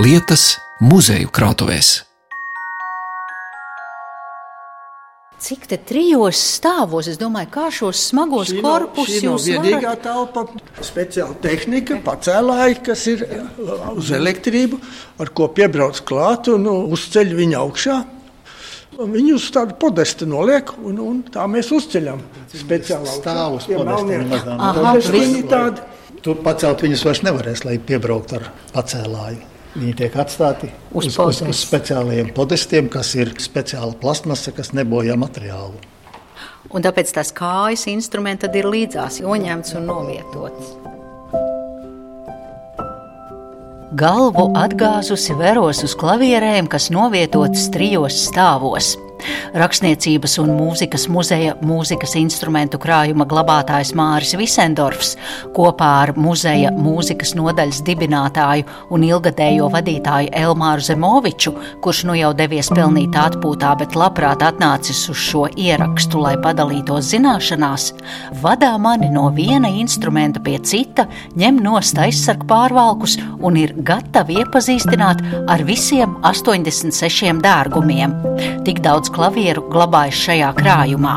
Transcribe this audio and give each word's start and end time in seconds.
lietas 0.00 0.56
muzeju 0.82 1.30
krātuvēs. 1.34 2.02
Cik 5.44 5.66
te 5.68 5.76
trijos 5.76 6.38
stāvos, 6.56 7.04
es 7.10 7.18
domāju, 7.20 7.50
kā 7.52 7.66
šos 7.74 8.00
smagos 8.08 8.48
Šī 8.48 8.62
nav- 8.62 8.64
korpusus 8.64 9.18
šī 9.18 9.26
nav 9.26 9.34
jūs 9.44 9.74
varat? 9.74 10.02
telpa, 10.06 10.44
speciāla 10.80 11.34
tehnika, 11.42 11.98
pacēlāji, 12.06 12.78
kas 12.86 13.06
ir 13.12 13.26
uz 13.92 14.08
elektrību, 14.10 14.80
ar 15.20 15.28
ko 15.36 15.48
piebrauc 15.48 16.00
klāt 16.08 16.48
un 16.48 16.62
nu, 16.64 16.74
uzceļ 16.96 17.34
viņu 17.36 17.58
augšā. 17.60 17.98
Viņu 18.96 19.34
uz 19.34 19.50
tādu 19.50 19.74
podestu 19.76 20.24
noliek, 20.24 20.70
un, 20.78 20.98
un 21.02 21.22
tā 21.28 21.44
mēs 21.50 21.68
uzceļam. 21.74 22.22
Speciāli 22.54 23.06
Stāv 23.10 23.56
uz 23.58 23.66
Tie 23.66 23.74
podesta, 23.76 24.04
melnie 24.04 24.18
nemaz 24.22 24.44
nav. 24.46 24.60
Aha, 24.60 24.72
podestiņi 24.94 25.34
viss. 25.42 25.48
tādi. 25.50 25.80
Tur 26.22 26.36
pacelt 26.36 26.80
viņus 26.80 27.02
vairs 27.04 27.20
nevarēs, 27.26 27.64
lai 27.66 27.76
piebrauktu 27.78 28.38
ar 28.38 28.46
pacēlāju. 28.72 29.42
Viņi 29.74 29.94
tiek 29.98 30.14
atstāti 30.22 30.68
Uz 30.94 31.08
uz, 31.08 31.16
podestu. 31.18 31.48
uz 31.50 31.60
speciālajiem 31.64 32.30
podestiem, 32.36 32.88
kas 32.88 33.10
ir 33.18 33.32
speciāla 33.42 33.96
plasmasa, 33.98 34.54
kas 34.54 34.70
nebojā 34.70 35.16
materiālu. 35.18 35.80
Un 36.74 36.82
tāpēc 36.82 37.10
tās 37.14 37.32
kājas 37.34 37.88
instrumenti 37.90 38.46
tad 38.46 38.54
ir 38.56 38.68
līdzās, 38.70 39.18
joņemts 39.24 39.74
un 39.78 39.88
novietots. 39.90 40.74
Galvu 43.94 44.48
atgāzusi 44.58 45.36
veros 45.38 45.84
uz 45.86 45.94
klavierēm, 45.98 46.66
kas 46.70 46.88
novietotas 46.94 47.68
trijos 47.74 48.16
stāvos. 48.28 48.94
Rakstniecības 49.54 50.36
un 50.42 50.50
mūzikas 50.56 51.06
muzeja 51.12 51.54
mūzikas 51.64 52.16
instrumentu 52.18 52.78
krājuma 52.82 53.26
glabātājs 53.30 53.92
Māris 53.96 54.34
Visendorfs 54.38 55.14
kopā 55.54 55.90
ar 56.02 56.12
muzeja 56.18 56.72
mūzikas 56.74 57.34
nodaļas 57.38 57.80
dibinātāju 57.86 58.66
un 58.94 59.06
ilgadējo 59.06 59.68
vadītāju 59.72 60.32
Elmāru 60.34 60.84
Zemoviču, 60.84 61.54
kurš 61.84 62.02
nu 62.08 62.16
jau 62.18 62.32
devies 62.36 62.70
pelnīt 62.74 63.16
atpūtā, 63.18 63.74
bet 63.80 63.96
labprāt 63.98 64.42
atnācis 64.44 65.04
uz 65.12 65.22
šo 65.22 65.46
ierakstu, 65.54 66.20
lai 66.24 66.34
padalītos 66.42 67.12
zināšanās, 67.14 67.90
vadā 68.42 68.74
mani 68.80 69.12
no 69.14 69.28
viena 69.34 69.70
instrumenta 69.70 70.42
pie 70.44 70.58
cita, 70.66 71.06
ņem 71.38 71.62
nost 71.64 71.98
aizsargu 72.00 72.48
pārvalkus 72.50 73.16
un 73.44 73.58
ir 73.60 73.74
gatavi 73.86 74.40
iepazīstināt 74.42 75.22
ar 75.50 75.64
visiem 75.66 76.18
86 76.26 77.40
dārgumiem. 77.44 78.14
Tik 78.66 78.82
daudz 78.84 79.03
klavieru 79.12 79.66
glabājas 79.72 80.20
šajā 80.26 80.52
krājumā. 80.58 81.16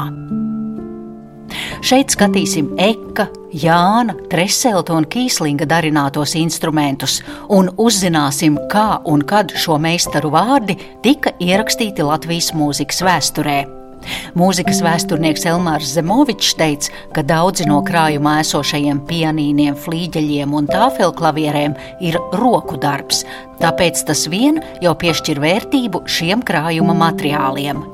Šeit 1.86 2.12
skatīsim 2.12 2.74
Eka, 2.82 3.28
Jāna, 3.56 4.18
Treselta 4.32 4.98
un 4.98 5.08
Kīslinga 5.08 5.68
darinātos 5.70 6.36
instrumentus 6.40 7.22
un 7.54 7.72
uzzināsim, 7.80 8.60
kā 8.72 9.00
un 9.08 9.24
kad 9.28 9.56
šo 9.56 9.80
meistaru 9.82 10.34
vārdi 10.36 10.78
tika 11.06 11.36
ierakstīti 11.40 12.06
Latvijas 12.06 12.52
mūzikas 12.58 13.04
vēsturē. 13.08 13.77
Mūzikas 14.38 14.82
vēsturnieks 14.86 15.46
Elmārs 15.50 15.92
Zemovičs 15.96 16.56
teica, 16.60 16.94
ka 17.16 17.24
daudzi 17.26 17.68
no 17.70 17.82
krājumā 17.86 18.38
esošajiem 18.44 19.04
pianīniem, 19.10 19.78
flīģeļiem 19.84 20.56
un 20.58 20.70
tāfelklavierēm 20.72 21.78
ir 22.06 22.20
roku 22.38 22.80
darbs, 22.82 23.24
tāpēc 23.62 24.06
tas 24.08 24.26
vien 24.32 24.62
jau 24.84 24.96
piešķir 24.98 25.42
vērtību 25.44 26.06
šiem 26.18 26.44
krājuma 26.48 26.98
materiāliem. 26.98 27.86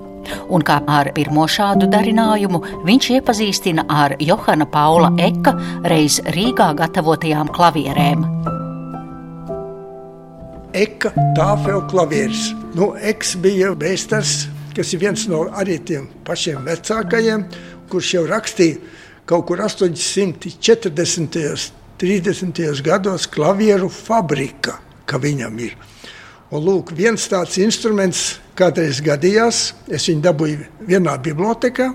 Un 0.54 0.64
kā 0.66 0.80
ar 0.88 1.10
pirmo 1.16 1.46
šādu 1.52 1.90
darinājumu 1.92 2.62
viņš 2.88 3.10
iepazīstina 3.18 3.86
ar 3.92 4.16
Johana 4.24 4.68
Paula 4.70 5.12
Eka 5.20 5.56
reiz 5.90 6.20
Rīgā 6.36 6.72
gatavotajām 6.80 7.52
klavierēm. 7.54 8.24
Eka 10.74 11.12
tāfel 11.38 11.84
klavieris. 11.92 12.48
Nu, 12.74 12.96
Eks 12.98 13.36
bija 13.38 13.76
meistars, 13.78 14.48
kas 14.76 14.94
ir 14.94 15.00
viens 15.06 15.28
no 15.30 15.46
arī 15.54 15.78
tiem 15.86 16.10
pašiem 16.26 16.66
vecākajiem, 16.68 17.46
kurš 17.90 18.14
jau 18.18 18.26
rakstīja 18.30 18.78
kaut 19.30 19.48
kur 19.48 19.58
840. 19.64 21.72
30. 22.04 22.82
gados 22.84 23.28
klavieru 23.32 23.88
fabrika, 23.88 24.74
ka 25.06 25.20
viņam 25.22 25.60
ir. 25.62 25.76
Un 26.52 26.66
lūk, 26.66 26.92
viens 26.98 27.30
tāds 27.32 27.56
instruments 27.62 28.42
kādreiz 28.60 29.00
gadījās, 29.06 29.70
es 29.88 30.10
viņu 30.10 30.26
dabūju 30.26 30.66
vienā 30.90 31.14
bibliotekā, 31.24 31.88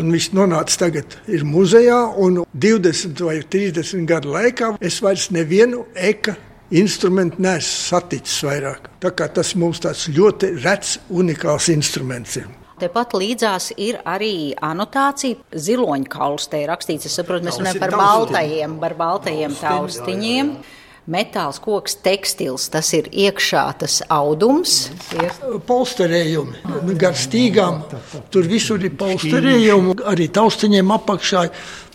un 0.00 0.10
viņš 0.10 0.32
nonāca 0.34 0.80
tagad 0.82 1.14
ir 1.30 1.46
muzejā, 1.46 2.00
un 2.18 2.42
20 2.50 3.22
vai 3.28 3.38
30 3.44 4.08
gadu 4.08 4.34
laikā 4.34 4.74
es 4.80 4.98
vairs 5.04 5.28
nevienu 5.30 5.84
eka 5.94 6.34
instrumentu 6.70 7.42
neesmu 7.42 7.88
saticis 7.88 8.42
vairāk. 8.44 8.88
Tā 9.00 9.12
kā 9.16 9.28
tas 9.32 9.54
mums 9.58 9.80
tāds 9.84 10.08
ļoti 10.12 10.54
rets, 10.62 10.98
unikāls 11.10 11.70
instruments 11.72 12.38
ir. 12.40 12.48
Tepat 12.78 13.14
līdzās 13.18 13.72
ir 13.82 13.98
arī 14.06 14.54
anotācija. 14.62 15.40
Ziloņkauls 15.50 16.46
te 16.50 16.60
ir 16.62 16.70
rakstīts. 16.70 17.08
Es 17.08 17.16
saprotu, 17.18 17.48
mēs 17.48 17.58
runājam 17.58 17.82
par 17.82 17.96
baltajiem, 17.98 18.76
par 18.82 18.94
baltajiem 18.98 19.56
taustiņiem. 19.58 20.52
Metāls, 21.08 21.56
koks, 21.64 21.94
tekstils, 22.04 22.66
tas 22.68 22.90
ir 22.92 23.06
iekšā 23.08 23.62
tas 23.80 23.94
audums. 24.12 24.90
Polsterējumi 25.64 26.58
nu, 26.84 26.96
gar 27.00 27.16
stīgām. 27.16 27.78
Tur 28.28 28.44
visur 28.50 28.84
ir 28.84 28.92
polsterējumi, 29.00 29.96
arī 30.12 30.26
taustiņiem 30.36 30.92
apakšā, 30.98 31.46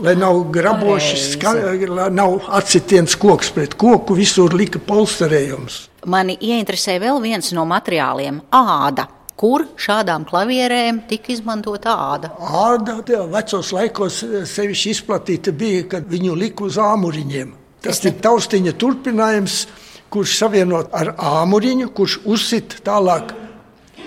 lai 0.02 0.16
nav 0.18 0.42
graboši, 0.58 1.22
ska, 1.36 1.54
lai 1.94 2.10
nav 2.10 2.50
atsitiens 2.58 3.14
koks 3.22 3.54
pret 3.54 3.78
koku. 3.78 4.18
Visur 4.18 4.58
lika 4.58 4.82
polsterējums. 4.82 5.84
Mani 6.10 6.40
ieinteresē 6.42 6.98
vēl 6.98 7.22
viens 7.22 7.54
no 7.54 7.70
materiāliem- 7.70 8.42
āda. 8.66 9.06
Kur 9.38 9.68
šādām 9.78 10.26
klavierēm 10.26 11.04
tika 11.08 11.34
izmantota 11.34 11.94
āda? 11.94 12.34
Āda 12.42 12.98
vecos 13.30 13.72
laikos 13.74 14.24
sevišķi 14.50 14.90
izplatīta 14.90 15.52
bija, 15.52 15.90
kad 15.90 16.10
viņu 16.10 16.38
lika 16.38 16.64
uz 16.64 16.78
āmuriņiem. 16.82 17.60
Tas 17.84 18.00
ir 18.08 18.16
taustiņa 18.24 18.74
turpinājums, 18.80 19.66
kurš 20.14 20.38
savienot 20.40 20.94
ar 20.96 21.14
āmuriņu, 21.20 21.90
kurš 21.96 22.22
uzsit 22.30 22.78
tālāk 22.86 23.34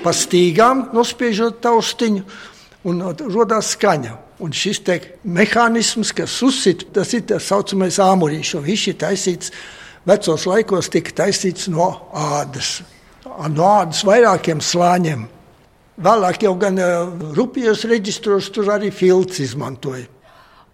pa 0.03 0.13
stīgām, 0.15 0.87
nospiežot 0.97 1.59
taustiņu, 1.65 2.23
un 2.89 3.03
radās 3.35 3.75
skaņa. 3.75 4.15
Un 4.41 4.53
šis 4.53 4.83
te 4.85 4.99
mehānisms, 5.25 6.13
kas 6.17 6.35
uzsit, 6.45 6.85
tas 6.93 7.13
ir 7.17 7.25
tā 7.29 7.39
saucamais 7.41 7.97
āmuriņš, 8.05 8.51
un 8.59 8.67
viņš 8.67 8.83
ir 8.93 8.99
taisīts 9.01 9.53
vecos 10.09 10.45
laikos, 10.49 10.91
tika 10.93 11.15
taisīts 11.25 11.71
no 11.73 11.89
ādas. 12.13 12.83
No 13.25 13.71
ādas 13.81 14.05
vairākiem 14.07 14.61
slāņiem. 14.65 15.25
Vēlāk 16.05 16.45
jau 16.45 16.53
gan 16.61 16.77
uh, 16.77 17.09
rupjos 17.37 17.87
reģistros 17.89 18.51
tur 18.53 18.69
arī 18.75 18.93
filts 18.93 19.41
izmantoja. 19.41 20.05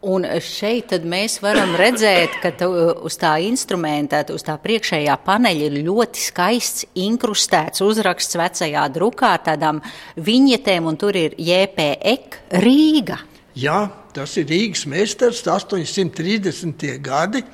Un 0.02 0.24
šeit 0.42 0.90
mēs 1.06 1.36
varam 1.38 1.76
redzēt, 1.78 2.40
ka 2.42 2.50
tu, 2.58 2.66
uz 3.06 3.14
tā 3.20 3.36
instrumenta, 3.46 4.24
uz 4.34 4.42
tā 4.42 4.56
priekšējā 4.58 5.14
paneļa 5.22 5.68
ir 5.68 5.76
ļoti 5.86 6.24
skaists, 6.24 6.88
inkrustēts 6.98 7.84
uzraksts 7.86 8.34
vecajā 8.40 8.82
drukā 8.96 9.30
tādām 9.46 9.78
viņetēm, 10.18 10.90
un 10.90 10.98
tur 10.98 11.14
ir 11.20 11.38
JPEK 11.38 12.40
Rīga. 12.64 13.20
Jā, 13.54 13.78
tas 14.10 14.34
ir 14.42 14.50
Rīgas 14.50 14.88
meistars, 14.90 15.44
830. 15.46 16.98
gadi. 16.98 17.46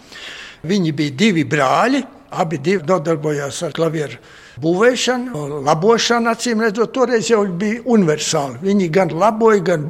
Viņi 0.64 0.96
bija 0.96 1.18
divi 1.20 1.44
brāļi, 1.44 2.00
abi 2.32 2.64
divi 2.64 2.88
nodarbojās 2.88 3.60
ar 3.68 3.76
klavieru 3.76 4.16
būvēšanu, 4.62 5.62
labošanu. 5.66 6.32
Acīm 6.32 6.62
redzot, 6.64 6.92
toreiz 6.94 7.30
jau 7.30 7.44
bija 7.60 7.82
universāli. 7.86 8.58
Viņi 8.66 8.88
gan 8.94 9.12
laboja, 9.14 9.62
gan 9.72 9.88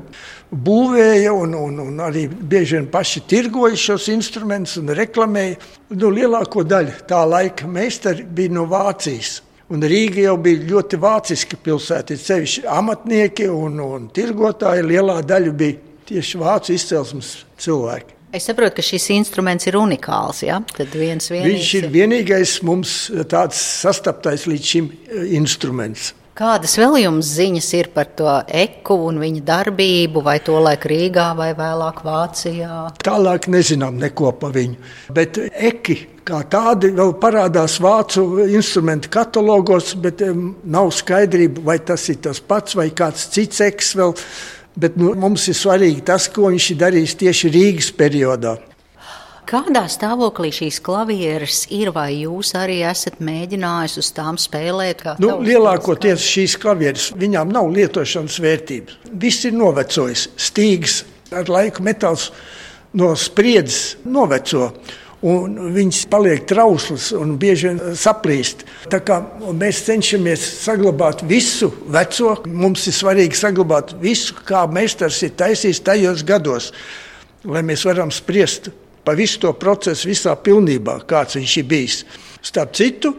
būvēja, 0.50 1.32
un, 1.32 1.54
un, 1.54 1.80
un 1.82 2.00
arī 2.04 2.26
bieži 2.28 2.78
vien 2.78 2.88
paši 2.92 3.24
tirgoja 3.28 3.76
šos 3.76 4.08
instrumentus 4.12 4.78
un 4.80 4.92
reklamēja. 4.96 5.58
Nu, 5.96 6.12
lielāko 6.14 6.64
daļu 6.64 7.04
tā 7.08 7.20
laika 7.28 7.68
meistari 7.68 8.24
bija 8.24 8.56
no 8.56 8.64
Vācijas. 8.70 9.42
Un 9.68 9.84
Rīga 9.84 10.22
jau 10.24 10.36
bija 10.40 10.64
ļoti 10.64 10.96
vāciska 11.00 11.58
pilsēta. 11.60 12.14
Ir 12.16 12.22
sevišķi 12.22 12.62
amatnieki 12.72 13.50
un, 13.52 13.76
un 13.84 14.06
tirgotāji. 14.16 14.86
Lielā 14.88 15.18
daļa 15.28 15.52
bija 15.52 16.04
tieši 16.08 16.40
vācu 16.40 16.72
izcelsmes 16.72 17.34
cilvēki. 17.60 18.14
Es 18.32 18.44
saprotu, 18.44 18.76
ka 18.76 18.84
šis 18.84 19.06
instruments 19.14 19.68
ir 19.68 19.76
unikāls. 19.80 20.42
Ja? 20.44 20.58
Viens 20.92 21.30
Viņš 21.32 21.32
vienīgs 21.32 21.74
ir 21.78 21.88
vienīgais 21.92 22.54
mums 22.64 22.96
tāds 23.28 23.60
sastaptais 23.84 24.44
līdz 24.48 24.72
šim 24.72 24.88
eh, 24.92 25.30
instruments. 25.36 26.12
Kādas 26.38 26.76
vēl 26.78 27.00
jums 27.02 27.32
ziņas 27.34 27.68
ir 27.74 27.88
par 27.90 28.12
to 28.14 28.30
eku 28.54 28.94
un 29.08 29.16
viņa 29.18 29.40
darbību, 29.42 30.20
vai 30.22 30.36
to 30.46 30.60
laiku 30.62 30.92
Rīgā, 30.92 31.32
vai 31.34 31.48
vēlāk 31.58 32.04
Vācijā? 32.06 32.76
Tālāk 33.02 33.48
nezinām 33.50 33.98
neko 33.98 34.30
par 34.38 34.54
viņu. 34.54 34.78
Bet 35.16 35.40
eki 35.42 35.96
kā 36.28 36.44
tādi 36.46 36.92
vēl 36.94 37.10
parādās 37.18 37.80
vācu 37.82 38.44
instrumentu 38.46 39.10
katalogos, 39.10 39.96
bet 39.98 40.22
nav 40.62 40.92
skaidrība, 40.94 41.64
vai 41.72 41.80
tas 41.82 42.06
ir 42.12 42.20
tas 42.28 42.38
pats 42.38 42.78
vai 42.78 42.92
kāds 42.94 43.26
cits 43.34 43.64
eks 43.66 43.96
vēl. 43.98 44.14
Bet 44.78 44.94
nu, 44.94 45.16
mums 45.18 45.50
ir 45.50 45.58
svarīgi 45.58 46.06
tas, 46.06 46.30
ko 46.30 46.52
viņš 46.52 46.70
ir 46.70 46.82
darījis 46.84 47.18
tieši 47.24 47.50
Rīgas 47.56 47.90
periodā. 47.98 48.60
Kādā 49.48 49.86
stāvoklī 49.88 50.50
šīs 50.52 50.76
klavieres 50.84 51.62
ir, 51.72 51.88
vai 51.96 52.10
jūs 52.18 52.50
arī 52.58 52.82
esat 52.84 53.16
mēģinājis 53.24 53.94
uz 54.02 54.08
tām 54.12 54.36
spēlēt? 54.36 55.06
Nu, 55.24 55.38
lielākoties 55.40 56.20
šīs 56.20 56.56
klavieres, 56.60 57.06
viņām 57.16 57.54
nav 57.54 57.70
lietošanas 57.72 58.34
vērtības. 58.44 58.98
Viss 59.22 59.46
ir 59.48 59.54
novecojis. 59.56 60.26
Stīgs 60.36 60.98
ar 61.32 61.48
laiku 61.48 61.80
metāls 61.86 62.26
no 63.00 63.14
spriedzes 63.16 63.94
noveco. 64.04 64.66
Un 65.24 65.56
viņas 65.72 66.02
paliek 66.12 66.44
trauslas 66.46 67.06
un 67.16 67.32
bieži 67.40 67.70
vien 67.70 67.96
saplīst. 67.96 68.66
Tā 68.92 69.00
kā 69.00 69.16
mēs 69.56 69.80
cenšamies 69.86 70.44
saglabāt 70.66 71.24
visu 71.30 71.70
veco, 71.88 72.34
mums 72.52 72.84
ir 72.92 72.98
svarīgi 72.98 73.40
saglabāt 73.40 73.96
visu, 74.04 74.36
kā 74.44 74.66
meistars 74.68 75.22
ir 75.24 75.32
taisījis 75.40 75.82
tajos 75.88 76.26
gados, 76.28 76.68
lai 77.48 77.64
mēs 77.64 77.86
varam 77.88 78.12
spriest 78.12 78.68
pa 79.08 79.14
visu 79.16 79.40
to 79.40 79.54
procesu, 79.56 80.10
visā 80.10 80.34
pilnībā, 80.36 80.98
kāds 81.08 81.38
viņš 81.38 81.52
ir 81.62 81.68
bijis. 81.70 82.02
Starp 82.44 82.74
citu, 82.76 83.14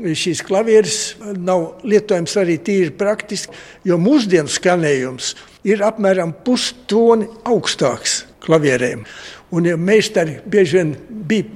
šīs 0.00 0.40
klavieres 0.44 0.96
nav 1.36 1.82
lietojams 1.84 2.38
arī 2.40 2.56
tīri 2.64 2.94
praktiski, 2.96 3.52
jo 3.84 3.98
mūsdienu 4.00 4.48
skanējums 4.48 5.34
ir 5.68 5.84
apmēram 5.84 6.32
pustoni 6.46 7.28
augstāks 7.44 8.22
klavierēm. 8.46 9.04
Un 9.52 9.68
ja 9.68 9.76
meistari 9.76 10.38
bieži 10.48 10.78
vien 10.78 10.96
bija 11.28 11.50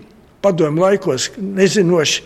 padomu 0.45 0.85
laikos 0.85 1.31
nezinoši, 1.41 2.25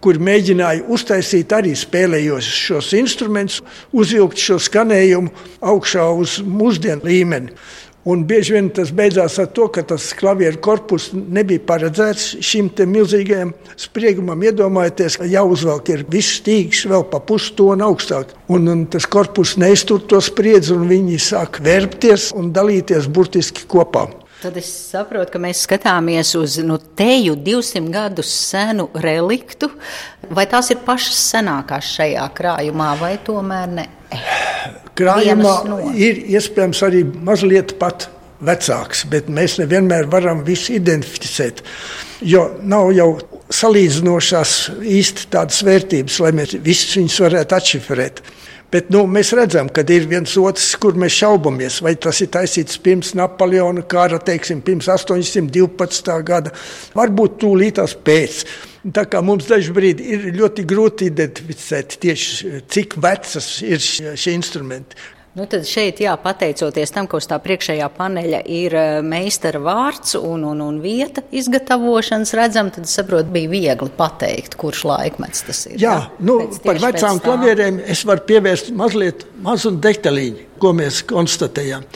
kur 0.00 0.16
mēģināja 0.20 0.86
uztaisīt 0.92 1.52
arī 1.52 1.76
spēlējot 1.76 2.48
šos 2.48 2.94
instrumentus, 2.96 3.60
uzvilkt 3.92 4.40
šo 4.40 4.56
skanējumu 4.60 5.32
augšā 5.64 6.08
uz 6.16 6.40
mūsdienu 6.44 7.08
līmeni. 7.08 7.52
Un 8.04 8.26
bieži 8.28 8.52
vien 8.52 8.66
tas 8.68 8.90
beidzās 8.92 9.38
ar 9.40 9.46
to, 9.56 9.70
ka 9.72 9.80
tas 9.88 10.10
klavieru 10.18 10.58
korpus 10.64 11.06
nebija 11.14 11.62
paredzēts 11.64 12.34
šim 12.44 12.68
milzīgajam 12.92 13.54
spriegumam. 13.80 14.42
Iedomājieties, 14.44 15.16
ka 15.16 15.28
jāuzvelk 15.28 15.88
ir 15.94 16.04
viss 16.12 16.40
stīgs 16.42 16.84
vēl 16.90 17.06
pa 17.08 17.22
pustonu 17.24 17.86
augstāk. 17.88 18.34
Un, 18.52 18.68
un 18.68 18.84
tas 18.92 19.08
korpus 19.08 19.56
neiztur 19.56 20.04
to 20.04 20.20
spriedzi, 20.20 20.74
un 20.76 20.84
viņi 20.90 21.16
sāk 21.30 21.62
vērpties 21.64 22.34
un 22.36 22.52
dalīties 22.52 23.08
burtiski 23.08 23.64
kopā. 23.64 24.04
Tad 24.44 24.58
es 24.60 24.68
saprotu, 24.68 25.30
ka 25.32 25.40
mēs 25.40 25.64
skatāmies 25.64 26.34
uz 26.36 26.58
nu, 26.60 26.76
teju 26.76 27.38
200 27.40 27.88
gadus 27.88 28.28
senu 28.28 28.90
reliktu. 28.92 29.70
Vai 30.28 30.44
tās 30.44 30.68
ir 30.74 30.84
pašas 30.84 31.24
senākās 31.32 31.88
šajā 31.96 32.28
krājumā, 32.36 32.92
vai 33.00 33.14
tomēr 33.24 33.78
ne? 33.80 33.88
Krājumā 34.98 35.54
ir 35.98 36.20
iespējams 36.36 36.82
arī 36.86 37.04
mazliet 37.26 37.76
pat 37.80 38.08
vecāks, 38.44 39.04
bet 39.10 39.30
mēs 39.32 39.58
nevienmēr 39.60 40.08
varam 40.12 40.42
visu 40.46 40.74
identificēt. 40.76 41.62
Jo 42.24 42.48
nav 42.62 42.92
jau 42.96 43.10
salīdzinošās 43.54 44.54
īsti 44.80 45.28
tādas 45.32 45.60
vērtības, 45.66 46.18
lai 46.24 46.32
mēs 46.36 46.56
visus 46.64 46.96
viņus 46.98 47.20
varētu 47.26 47.58
atšifrēt. 47.58 48.22
Bet 48.74 48.88
nu, 48.90 49.04
mēs 49.06 49.30
redzam, 49.36 49.68
ka 49.70 49.84
ir 49.94 50.08
viens 50.10 50.32
otrs, 50.40 50.72
kur 50.82 50.96
mēs 50.98 51.14
šaubamies. 51.20 51.76
Vai 51.84 51.92
tas 51.94 52.18
ir 52.24 52.32
taisīts 52.34 52.80
pirms 52.82 53.12
Napoleona 53.14 53.84
kara, 53.86 54.18
teiksim, 54.18 54.64
pirms 54.66 54.88
812. 54.90 56.16
gada, 56.26 56.50
varbūt 56.96 57.38
tūlītās 57.44 57.94
pēc. 58.02 58.40
Tā 58.84 59.06
kā 59.08 59.22
mums 59.24 59.46
dažkārt 59.48 60.02
ir 60.04 60.28
ļoti 60.36 60.66
grūti 60.68 61.08
identificēt 61.08 61.96
tieši 62.02 62.60
cik 62.68 62.98
vecas 63.00 63.48
ir 63.64 63.80
šie 63.80 64.34
instrumenti. 64.36 64.98
Nu, 65.34 65.48
tad 65.50 65.64
šeit, 65.66 65.98
jā, 65.98 66.12
pateicoties 66.22 66.92
tam, 66.94 67.08
ka 67.10 67.18
uz 67.18 67.26
tā 67.26 67.40
priekšējā 67.42 67.88
paneļa 67.96 68.40
ir 68.54 68.74
eh, 68.78 68.98
meistara 69.02 69.58
vārds 69.58 70.14
un, 70.14 70.44
un, 70.46 70.60
un 70.62 70.76
vieta 70.78 71.24
izgatavošanas, 71.34 72.30
redzam, 72.38 72.70
tad 72.70 72.86
saprot, 72.86 73.32
bija 73.34 73.50
viegli 73.50 73.90
pateikt, 73.98 74.54
kurš 74.60 74.84
laikmets 74.86 75.42
tas 75.48 75.64
ir. 75.66 75.74
Jā, 75.82 75.96
jā? 75.96 76.26
Nu, 76.28 76.36
par 76.62 76.78
vecām 76.84 77.18
klavierēm 77.24 77.80
es 77.82 78.04
varu 78.06 78.22
pievērst 78.28 78.70
mazliet 78.78 79.26
mazu 79.42 79.74
detaļiņu, 79.74 80.46
ko 80.62 80.70
mēs 80.78 81.02
konstatējām. 81.10 81.88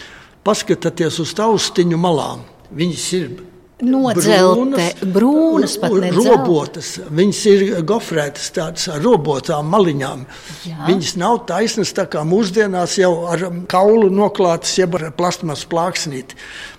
Paskatieties 0.43 1.21
uz 1.23 1.37
taustiņu 1.39 2.01
malām. 2.01 2.43
Viņas 2.75 3.07
ir 3.21 3.31
Nodzelte, 3.79 4.89
brūnas, 5.15 5.77
brūnas 5.79 6.17
robotas. 6.17 6.89
Viņas 7.15 7.43
ir 7.53 7.63
gofrētas 7.87 8.49
tādas 8.57 8.89
ar 8.91 9.05
robotām 9.05 9.69
maliņām. 9.71 10.25
Jā. 10.67 10.79
Viņas 10.89 11.13
nav 11.21 11.45
taisnas 11.47 11.95
tā 11.95 12.09
kā 12.11 12.25
mūsdienās 12.27 12.97
jau 12.99 13.13
ar 13.31 13.45
kaulu 13.71 14.11
noklātas, 14.11 14.75
jeb 14.81 14.99
ar 14.99 15.13
plasmas 15.15 15.63
plāksnīti 15.71 16.35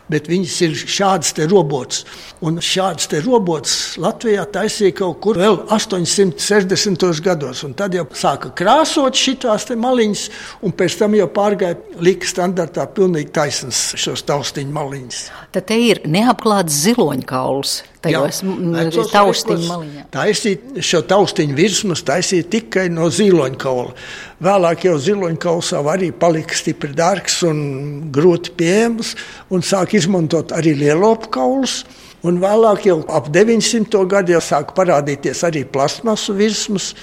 bet 0.09 0.29
viņas 0.29 0.55
ir 0.65 0.75
šādas 0.79 1.33
te 1.37 1.47
robots. 1.49 2.03
Un 2.45 2.59
šādas 2.63 3.09
te 3.11 3.21
robots 3.23 3.75
Latvijā 4.01 4.45
taisīja 4.51 4.95
kaut 5.01 5.19
kur 5.23 5.39
vēl 5.39 5.61
860. 5.69 7.07
gados. 7.25 7.63
Un 7.67 7.75
tad 7.77 7.95
jau 7.97 8.05
sāka 8.17 8.51
krāsot 8.55 9.17
šīs 9.19 9.69
maliņas, 9.79 10.25
un 10.65 10.73
pēc 10.75 10.97
tam 11.01 11.15
jau 11.17 11.29
pārgāja 11.33 11.77
lika 12.03 12.27
standartā 12.27 12.87
pilnīgi 12.95 13.33
taisnas 13.35 13.93
šos 13.99 14.25
taustiņu 14.27 14.75
maliņas. 14.75 15.21
Tad 15.55 15.69
te 15.69 15.77
ir 15.89 16.03
neapklāts 16.09 16.83
ziloņkauls. 16.85 17.79
Tajos 17.99 19.09
taustiņu 19.11 19.65
maliņā. 19.67 20.03
Taisīt 20.13 20.77
šo 20.87 21.01
taustiņu 21.07 21.55
virsmas 21.57 22.03
taisīja 22.07 22.47
tikai 22.53 22.85
no 22.93 23.09
ziloņkaula. 23.11 23.91
Vēlāk 24.45 24.85
jau 24.87 24.95
ziloņkauls 25.03 25.73
arī 25.79 26.13
palika 26.15 26.55
stipri 26.55 26.95
dārgs 26.95 27.41
un 27.49 27.59
grūti 28.15 28.55
pieejams 28.55 29.15
un 29.51 29.65
sāk 29.67 29.97
izmantot 29.99 30.55
arī 30.55 30.77
lielopu 30.79 31.31
kaulus. 31.35 31.83
Un 32.23 32.39
vēlāk, 32.39 32.87
jau 32.87 32.97
ap 33.15 33.29
900. 33.31 34.03
gadu, 34.11 34.35
jau 34.35 34.43
sāk 34.43 34.73
parādīties 34.75 35.43
arī 35.47 35.63
plasmasu 35.67 36.35
virsmas. 36.39 36.93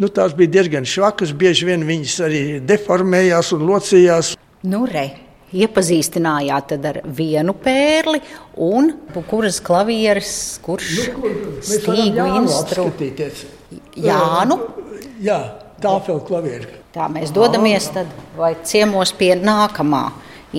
Nu, 0.00 0.08
tās 0.12 0.36
bija 0.36 0.58
diezgan 0.58 0.88
švakas, 0.88 1.32
bieži 1.36 1.68
vien 1.68 1.84
viņas 1.88 2.20
arī 2.24 2.46
deformējās 2.64 3.52
un 3.56 3.68
locījās. 3.68 4.34
Nu, 4.64 4.84
re 4.88 5.23
iepazīstinājāt 5.54 6.74
ar 6.90 7.00
vienu 7.16 7.54
pērli, 7.54 8.20
un 8.66 8.92
kuras 9.30 9.60
klavieres, 9.64 10.32
kurš 10.64 10.94
nu, 11.14 11.34
stīgu 11.64 12.26
instrumentu. 12.40 13.30
Jānu? 14.04 14.58
Jā, 15.24 15.38
tā 15.82 15.94
vēl 16.06 16.24
klaviera. 16.26 16.80
Tā 16.94 17.08
mēs 17.10 17.32
dodamies 17.34 17.88
tad 17.94 18.10
vai 18.38 18.54
ciemos 18.66 19.14
pie 19.18 19.32
nākamā 19.38 20.04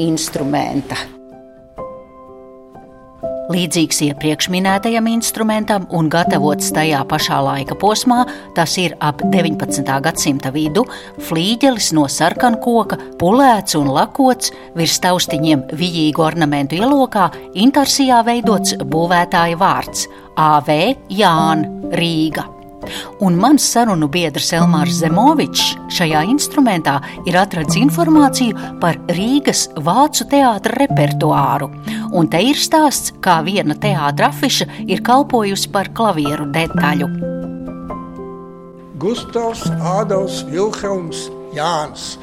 instrumenta. 0.06 0.98
Līdzīgs 3.46 4.00
iepriekš 4.08 4.48
minētajam 4.50 5.06
instrumentam 5.12 5.84
un 5.94 6.08
gatavots 6.10 6.72
tajā 6.74 7.04
pašā 7.06 7.38
laika 7.46 7.78
posmā, 7.78 8.24
tas 8.58 8.74
ir 8.82 8.96
ap 9.06 9.22
19. 9.22 9.86
gadsimta 10.08 10.50
vidu, 10.56 10.86
flīģelis 11.28 11.92
no 11.94 12.08
sarkanu 12.10 12.58
koka, 12.64 12.98
pulēts 13.22 13.78
un 13.78 13.92
lakots, 13.94 14.50
virs 14.74 14.98
taustiņiem 15.06 15.68
vijīgu 15.78 16.25
ornamentu 16.25 16.82
ielokā, 16.82 17.30
intarsijā 17.54 18.24
veidots 18.25 18.80
būvētāja 18.82 19.62
vārds- 19.62 20.10
AV 20.50 20.98
Jāna 21.10 21.94
Rīga. 21.94 22.55
Un 23.25 23.38
mans 23.39 23.63
sarunu 23.74 24.10
biedrs 24.12 24.51
Elmārs 24.58 25.00
Zemovičs 25.01 25.75
šajā 25.96 26.24
instrumentā 26.32 26.98
ir 27.27 27.38
atradzis 27.39 27.82
informāciju 27.82 28.80
par 28.82 29.00
Rīgas 29.12 29.68
vācu 29.75 30.27
teātra 30.32 30.80
repertuāru. 30.84 31.70
Un 32.15 32.30
te 32.32 32.42
ir 32.44 32.60
stāsts, 32.60 33.13
kā 33.24 33.42
viena 33.46 33.75
teātra 33.75 34.32
afiša 34.32 34.68
ir 34.88 35.04
kalpojusi 35.06 35.72
par 35.74 35.92
klavieru 35.96 36.48
detaļu. 36.56 37.10
Gustavs 38.96 39.65
Ādams 39.84 40.42
Vilhelms 40.50 41.27
Jānis. 41.56 42.15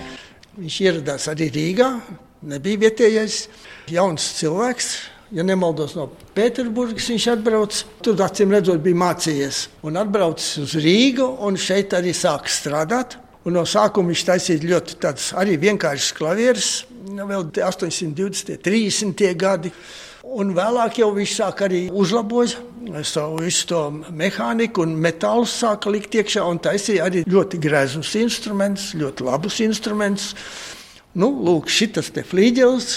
Viņš 0.57 0.77
ieradās 0.85 1.29
arī 1.33 1.49
Rīgā, 1.53 1.89
nebija 2.49 2.81
vietējais 2.87 3.47
jauns 3.93 4.25
cilvēks, 4.39 4.89
ja 5.33 5.45
nemaldos, 5.47 5.97
no 5.97 6.09
Pēterburgas 6.37 7.09
viņš 7.13 7.27
atbrauca. 7.35 7.83
Tur, 8.05 8.21
acīm 8.25 8.53
redzot, 8.53 8.83
bija 8.85 9.01
mācījies. 9.03 9.65
Un 9.89 9.99
atbraucis 10.01 10.61
uz 10.63 10.77
Rīgu, 10.83 11.27
un 11.47 11.59
šeit 11.61 11.97
arī 11.97 12.15
sāka 12.17 12.53
strādāt. 12.53 13.19
Un 13.43 13.57
no 13.57 13.65
sākuma 13.67 14.13
viņš 14.13 14.23
taisīja 14.29 14.69
ļoti 14.71 14.97
tādus 15.03 15.33
arī 15.35 15.57
vienkāršus 15.59 16.15
klavierus, 16.15 16.71
nu, 17.11 17.27
vēl 17.27 17.49
820, 17.51 18.61
30 18.63 19.25
gadi. 19.39 19.73
Un 20.23 20.53
vēlāk 20.55 21.01
jau 21.01 21.09
viņš 21.17 21.33
sāka 21.41 21.67
arī 21.67 21.81
uzlabot 21.91 22.55
savu 23.03 23.41
visu 23.43 23.67
to 23.73 23.81
mehāniku, 24.15 24.87
un 24.87 24.95
metālu 25.03 25.49
sāka 25.51 25.91
likt 25.91 26.15
iekšā, 26.15 26.45
un 26.47 26.63
taisīja 26.63 27.09
arī 27.09 27.25
ļoti 27.27 27.59
greznus 27.63 28.15
instrumentus, 28.21 28.93
ļoti 28.99 29.27
labus 29.27 29.59
instrumentus. 29.67 30.33
Nu, 31.19 31.33
lūk, 31.43 31.67
šis 31.67 32.13
te 32.15 32.23
flīģelis, 32.25 32.93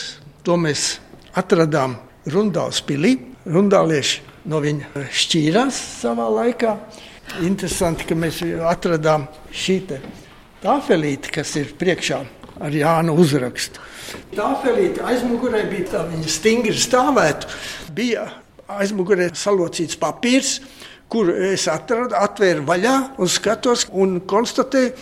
to 0.45 0.55
mēs 0.61 0.99
atradām 1.35 1.97
Rundāls 2.31 2.81
pilī. 2.85 3.15
Rundālieši 3.45 4.21
no 4.49 4.61
viņa 4.63 5.05
šķīrās 5.13 5.81
savā 6.01 6.25
laikā. 6.39 6.75
Interesanti, 7.45 8.05
ka 8.05 8.17
mēs 8.17 8.41
atradām 8.69 9.27
šī 9.53 9.79
tāfelīte, 10.63 11.33
kas 11.33 11.55
ir 11.59 11.73
priekšā 11.77 12.19
ar 12.61 12.73
Jānu 12.73 13.15
uzrakstu. 13.19 13.81
Tāfelīte 14.35 15.03
aizmugurē 15.05 15.65
bija 15.69 15.91
tā, 15.91 16.03
viņa 16.09 16.31
stingri 16.31 16.75
stāvētu. 16.79 17.49
Bija 17.95 18.27
aizmugurē 18.79 19.29
salocīts 19.37 19.97
papīrs, 19.99 20.59
kur 21.11 21.29
es 21.29 21.67
atradu, 21.69 22.15
atvēru 22.17 22.65
vaļā 22.65 22.95
un 23.21 23.31
skatos 23.31 23.85
un 23.93 24.19
konstatēju, 24.25 24.93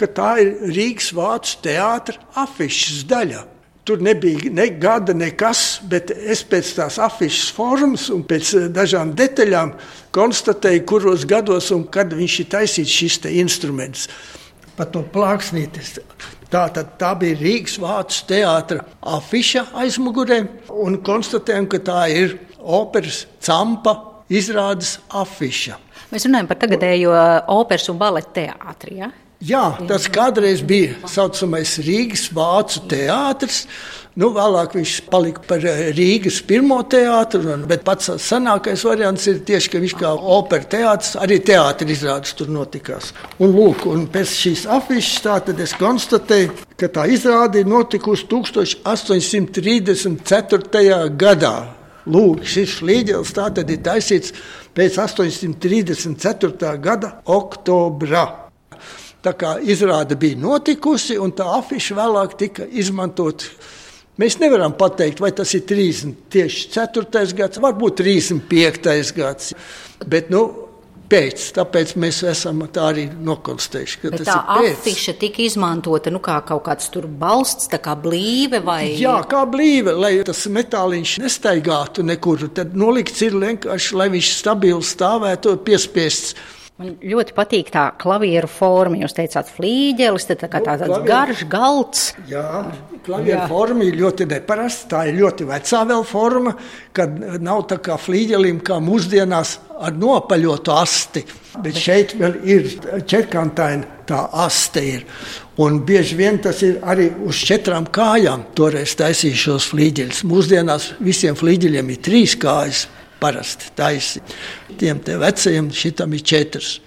ka 0.00 0.08
tā 0.16 0.30
ir 0.40 0.52
Rīgas 0.72 1.10
Vācu 1.16 1.58
teātra 1.64 2.16
afišas 2.40 3.04
daļa. 3.10 3.44
Tur 3.90 3.98
nebija 4.02 4.52
ne 4.54 4.68
gada, 4.78 5.10
nekas, 5.18 5.80
bet 5.90 6.12
es 6.14 6.44
pēc 6.46 6.68
tās 6.76 6.94
afišas 7.02 7.48
formas 7.50 8.04
un 8.14 8.20
pēc 8.22 8.50
eh, 8.54 8.66
dažām 8.70 9.16
detaļām 9.18 9.72
konstatēju, 10.14 10.84
kuros 10.86 11.24
gados 11.26 11.72
un 11.74 11.82
kad 11.90 12.14
viņš 12.14 12.36
ir 12.38 12.46
taisīts 12.52 12.92
šis 13.00 13.16
instruments. 13.32 14.04
Pat 14.76 14.92
to 14.94 15.02
plāksnītis. 15.10 15.96
Tā, 16.52 16.68
tad, 16.70 16.92
tā 17.02 17.10
bija 17.18 17.40
Rīgas 17.40 17.80
Vācu 17.82 18.20
teātra 18.30 18.84
afiša 19.16 19.64
aizmugurē, 19.82 20.38
un 20.70 21.00
konstatējām, 21.02 21.66
ka 21.74 21.82
tā 21.90 22.04
ir 22.14 22.36
operas 22.62 23.24
campa 23.42 23.96
izrādes 24.30 25.00
afiša. 25.10 25.80
Mēs 26.14 26.30
runājam 26.30 26.52
par 26.52 26.62
tagadējo 26.62 27.18
operas 27.58 27.90
un 27.90 27.98
baleta 27.98 28.36
teātri. 28.38 29.00
Ja? 29.02 29.10
Jā, 29.40 29.72
tas 29.88 30.04
kādreiz 30.12 30.60
bija 30.60 30.98
tā 31.00 31.08
saucamais 31.08 31.78
Rīgas 31.80 32.26
Vācu 32.36 32.82
teātris. 32.90 33.62
Nu, 34.20 34.28
vēlāk 34.34 34.74
viņš 34.76 35.08
palika 35.08 35.40
par 35.48 35.64
eh, 35.64 35.96
Rīgas 35.96 36.42
pirmo 36.44 36.82
teātru, 36.84 37.56
bet 37.70 37.80
pats 37.86 38.10
senākais 38.20 38.84
variants 38.84 39.24
ir 39.30 39.38
tieši, 39.48 39.70
ka 39.72 39.78
viņš 39.80 39.94
kā 39.96 40.10
opera 40.12 40.64
teātris, 40.74 41.16
arī 41.16 41.38
teātris 41.40 41.90
izrādes 41.94 42.36
tur 42.36 42.52
notikās. 42.52 43.16
Un, 43.38 43.56
lūk, 43.56 43.86
un 43.88 44.04
pēc 44.12 44.28
šīs 44.42 44.66
afišas 44.76 45.24
tā 45.24 45.40
tad 45.46 45.56
es 45.64 45.72
konstatēju, 45.78 46.52
ka 46.76 46.86
tā 46.98 47.04
izrāde 47.08 47.60
ir 47.62 47.68
notikusi 47.70 48.28
1834. 48.28 51.16
gadā. 51.16 51.56
Lūk, 52.10 52.44
šis 52.44 52.82
līdzelis 52.84 53.32
tā 53.40 53.48
tad 53.56 53.70
ir 53.72 53.80
taisīts 53.88 54.36
pēc 54.76 54.92
834. 55.00 56.76
gada 56.84 57.24
oktobra. 57.24 58.39
Tā 59.20 59.34
kā 59.36 59.56
izrāde 59.60 60.16
bija 60.16 60.38
notikusi, 60.40 61.18
un 61.20 61.34
tā 61.36 61.44
afiša 61.58 61.98
vēlāk 61.98 62.38
tika 62.40 62.64
izmantota. 62.64 63.50
Mēs 64.20 64.38
nevaram 64.40 64.72
pateikt, 64.76 65.20
vai 65.20 65.30
tas 65.32 65.52
ir 65.56 65.64
34. 65.68 67.36
gads, 67.36 67.60
varbūt 67.60 68.00
35. 68.02 69.14
gads. 69.16 69.54
Bet, 70.08 70.28
nu, 70.32 70.44
pēc. 71.10 71.46
Tāpēc 71.56 71.94
mēs 72.00 72.20
esam 72.30 72.62
tā 72.72 72.86
arī 72.92 73.06
nokonstatējuši, 73.10 74.12
tā 74.22 74.36
afiša 74.56 75.16
tika 75.20 75.42
izmantota 75.44 76.12
nu, 76.12 76.20
kā 76.22 76.38
kaut 76.46 76.64
kāds 76.68 76.90
balsts, 77.20 77.70
tā 77.72 77.80
kā 77.82 77.96
blīve 77.98 78.62
vai? 78.64 78.94
Jā, 79.00 79.18
kā 79.30 79.42
blīve, 79.50 79.94
lai 79.96 80.14
tas 80.26 80.46
metāliņš 80.46 81.16
nestaigātu 81.24 82.06
nekur. 82.06 82.48
Tad 82.54 82.76
nolikts 82.78 83.24
ir 83.26 83.36
vienkārši, 83.40 83.98
lai 83.98 84.08
viņš 84.14 84.32
stabili 84.38 84.86
stāvētu 84.86 85.56
piespiests. 85.66 86.36
Man 86.80 86.94
ļoti 87.04 87.34
patīk 87.36 87.68
tā 87.74 87.82
klavieru 88.00 88.48
forma. 88.48 88.96
Jūs 89.02 89.12
teicāt, 89.12 89.50
flīģelis, 89.52 90.24
tā 90.30 90.48
kā 90.48 90.62
tāds 90.64 90.86
no, 90.88 91.02
garš 91.04 91.42
galds. 91.52 92.04
Jā, 92.30 92.62
klavieru 93.04 93.42
forma 93.50 93.84
ir 93.84 93.98
ļoti 93.98 94.24
neparasta. 94.30 94.86
Tā 94.94 95.02
ir 95.10 95.18
ļoti 95.18 95.44
vecā 95.50 95.82
vēl 95.90 96.06
forma, 96.08 96.54
kad 96.96 97.18
nav 97.44 97.66
tā 97.68 97.76
kā 97.84 97.98
flīģelim, 98.00 98.62
kā 98.64 98.78
mūsdienās 98.80 99.58
ar 99.76 99.98
nopaļotu 100.00 100.72
asti. 100.72 101.24
Bet 101.60 101.76
šeit 101.76 102.14
vēl 102.16 102.38
ir 102.48 102.70
četrkantaina 103.04 104.06
tā 104.08 104.22
aste. 104.46 104.86
Ir. 104.94 105.04
Un 105.60 105.82
bieži 105.84 106.16
vien 106.16 106.40
tas 106.40 106.62
ir 106.64 106.78
arī 106.80 107.10
uz 107.28 107.42
četrām 107.44 107.90
kājām. 107.92 108.46
Toreiz 108.56 108.96
taisīja 108.96 109.42
šos 109.44 109.68
flīģeļus. 109.74 110.24
Mūsdienās 110.32 110.94
visiem 111.04 111.36
flīģeļiem 111.36 111.92
ir 111.92 112.02
trīs 112.08 112.38
kājas 112.40 112.86
parasti 113.20 113.70
taisi. 113.76 114.22
Tiem 114.80 115.02
vecajiem 115.04 115.70
šitam 115.74 116.14
ir 116.16 116.24
četras. 116.26 116.78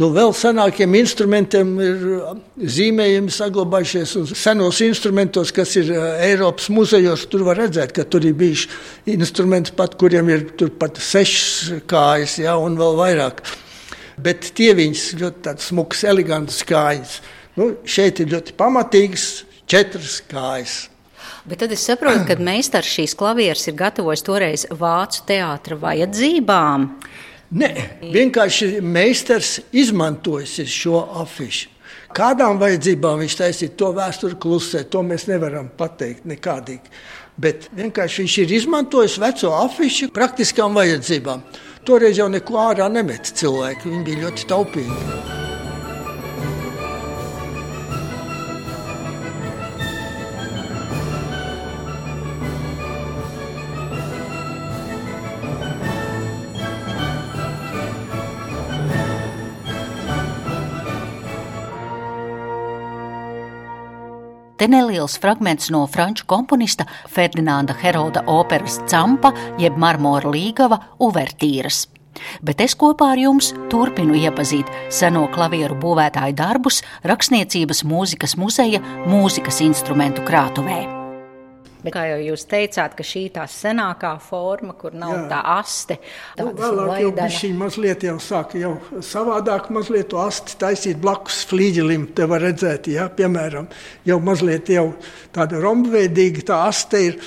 Nu, 0.00 0.08
vēl 0.14 0.30
senākiem 0.36 0.94
instrumentiem 0.96 1.72
ir 1.82 2.04
uh, 2.14 2.28
zīmējumi 2.56 3.32
saglabājušies. 3.34 4.14
Senos 4.38 4.78
instrumentos, 4.86 5.50
kas 5.52 5.74
ir 5.76 5.90
uh, 5.92 6.14
Eiropas 6.24 6.70
muzejos, 6.72 7.26
tur 7.28 7.44
var 7.48 7.58
redzēt, 7.60 7.92
ka 7.96 8.06
tur 8.08 8.24
ir 8.24 8.36
bijuši 8.38 8.70
instrumenti, 9.16 9.74
pat, 9.76 9.98
kuriem 10.00 10.30
ir 10.32 10.46
pat 10.80 11.00
sešas 11.04 11.82
kājas, 11.90 12.38
ja, 12.40 12.54
un 12.56 12.78
vēl 12.80 12.96
vairāk. 13.00 13.42
Bet 14.20 14.52
tie 14.56 14.72
viņas 14.78 15.04
ļoti 15.20 15.56
smukas, 15.66 16.06
elegantas 16.08 16.62
kājas. 16.68 17.18
Nu, 17.58 17.72
šeit 17.84 18.22
ir 18.22 18.32
ļoti 18.32 18.56
pamatīgas 18.56 19.26
četras 19.68 20.20
kājas. 20.30 20.84
Bet 21.48 21.62
tad 21.62 21.72
es 21.72 21.82
saprotu, 21.86 22.26
ka 22.28 22.36
meistars 22.42 22.90
šīs 22.92 23.14
klavieres 23.16 23.64
ir 23.70 23.76
gatavojis 23.78 24.24
toreiz 24.26 24.66
vācu 24.68 25.24
teātra 25.28 25.78
vajadzībām. 25.80 26.86
Nē, 27.60 27.70
vienkārši 28.14 28.76
meistars 28.84 29.56
izmantojis 29.72 30.60
šo 30.70 31.00
afišu. 31.22 31.72
Kādām 32.14 32.58
vajadzībām 32.58 33.22
viņš 33.22 33.36
taisīja 33.38 33.74
to 33.78 33.90
vēsturi 33.94 34.38
klusē, 34.42 34.84
to 34.90 35.02
mēs 35.06 35.28
nevaram 35.30 35.70
pateikt 35.78 36.26
nekādīgi. 36.26 36.92
Bet 37.40 37.68
vienkārši 37.74 38.24
viņš 38.24 38.38
ir 38.42 38.56
izmantojis 38.58 39.18
veco 39.22 39.54
afišu 39.62 40.10
praktiskām 40.14 40.74
vajadzībām. 40.76 41.46
Toreiz 41.86 42.18
jau 42.20 42.28
neko 42.28 42.58
ārā 42.66 42.90
nemet 42.92 43.32
cilvēki, 43.40 43.88
viņi 43.94 44.04
bija 44.10 44.26
ļoti 44.26 44.50
taupīgi. 44.50 45.48
Te 64.60 64.66
neliels 64.68 65.14
fragments 65.16 65.70
no 65.72 65.86
franču 65.88 66.26
komponista 66.28 66.84
Ferdinanda 67.08 67.72
Heroda 67.80 68.20
operas 68.28 68.76
Campa 68.90 69.30
jeb 69.56 69.78
Marmora 69.80 70.28
līgava 70.34 70.76
uvertīras. 71.00 71.86
Bet 72.44 72.60
es 72.60 72.76
kopā 72.76 73.14
ar 73.14 73.24
jums 73.24 73.54
turpinu 73.72 74.20
iepazīt 74.20 74.68
seno 74.92 75.24
klavieru 75.32 75.80
būvētāju 75.80 76.36
darbus 76.44 76.84
Rakstniecības 77.08 77.86
mūzikas 77.88 78.36
muzeja 78.36 78.84
mūzikas 79.08 79.64
instrumentu 79.64 80.28
krātuvē. 80.28 80.99
Bet, 81.80 81.94
kā 81.94 82.02
jau 82.10 82.18
jūs 82.20 82.44
teicāt, 82.50 82.94
ka 82.98 83.04
šī 83.06 83.22
tā 83.32 83.46
senākā 83.48 84.12
forma, 84.20 84.74
kur 84.76 84.92
nav 84.96 85.14
Jā. 85.14 85.22
tā 85.30 85.38
aste, 85.56 85.96
nu, 86.36 86.50
vēlāk 86.58 87.04
jau 87.04 87.12
bija 87.16 87.28
šī 87.38 87.52
mazliet 87.56 88.04
jau 88.04 88.16
sāka 88.20 88.60
jau 88.60 88.74
savādāk 89.06 89.70
mazliet 89.72 90.10
to 90.12 90.20
asti 90.20 90.58
taisīt 90.60 91.00
blakus 91.00 91.40
flīģelim, 91.48 92.10
te 92.16 92.26
var 92.28 92.44
redzēt, 92.44 92.90
ja, 92.92 93.08
piemēram, 93.08 93.70
jau 94.08 94.18
mazliet 94.24 94.68
jau 94.74 94.90
tāda 95.32 95.62
rombveidīga 95.62 96.44
tā 96.52 96.60
aste 96.66 97.00
ir, 97.08 97.18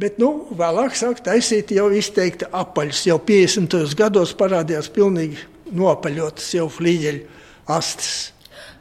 bet, 0.00 0.18
nu, 0.18 0.48
vēlāk 0.58 0.98
sāk 0.98 1.22
taisīt 1.26 1.70
jau 1.76 1.86
izteikti 1.94 2.50
apaļus, 2.50 3.06
jau 3.12 3.20
50. 3.30 3.78
gados 3.98 4.34
parādījās 4.38 4.90
pilnīgi 4.96 5.46
nopaļotas 5.70 6.50
jau 6.58 6.66
flīģeļu 6.72 7.26
astes. 7.70 8.32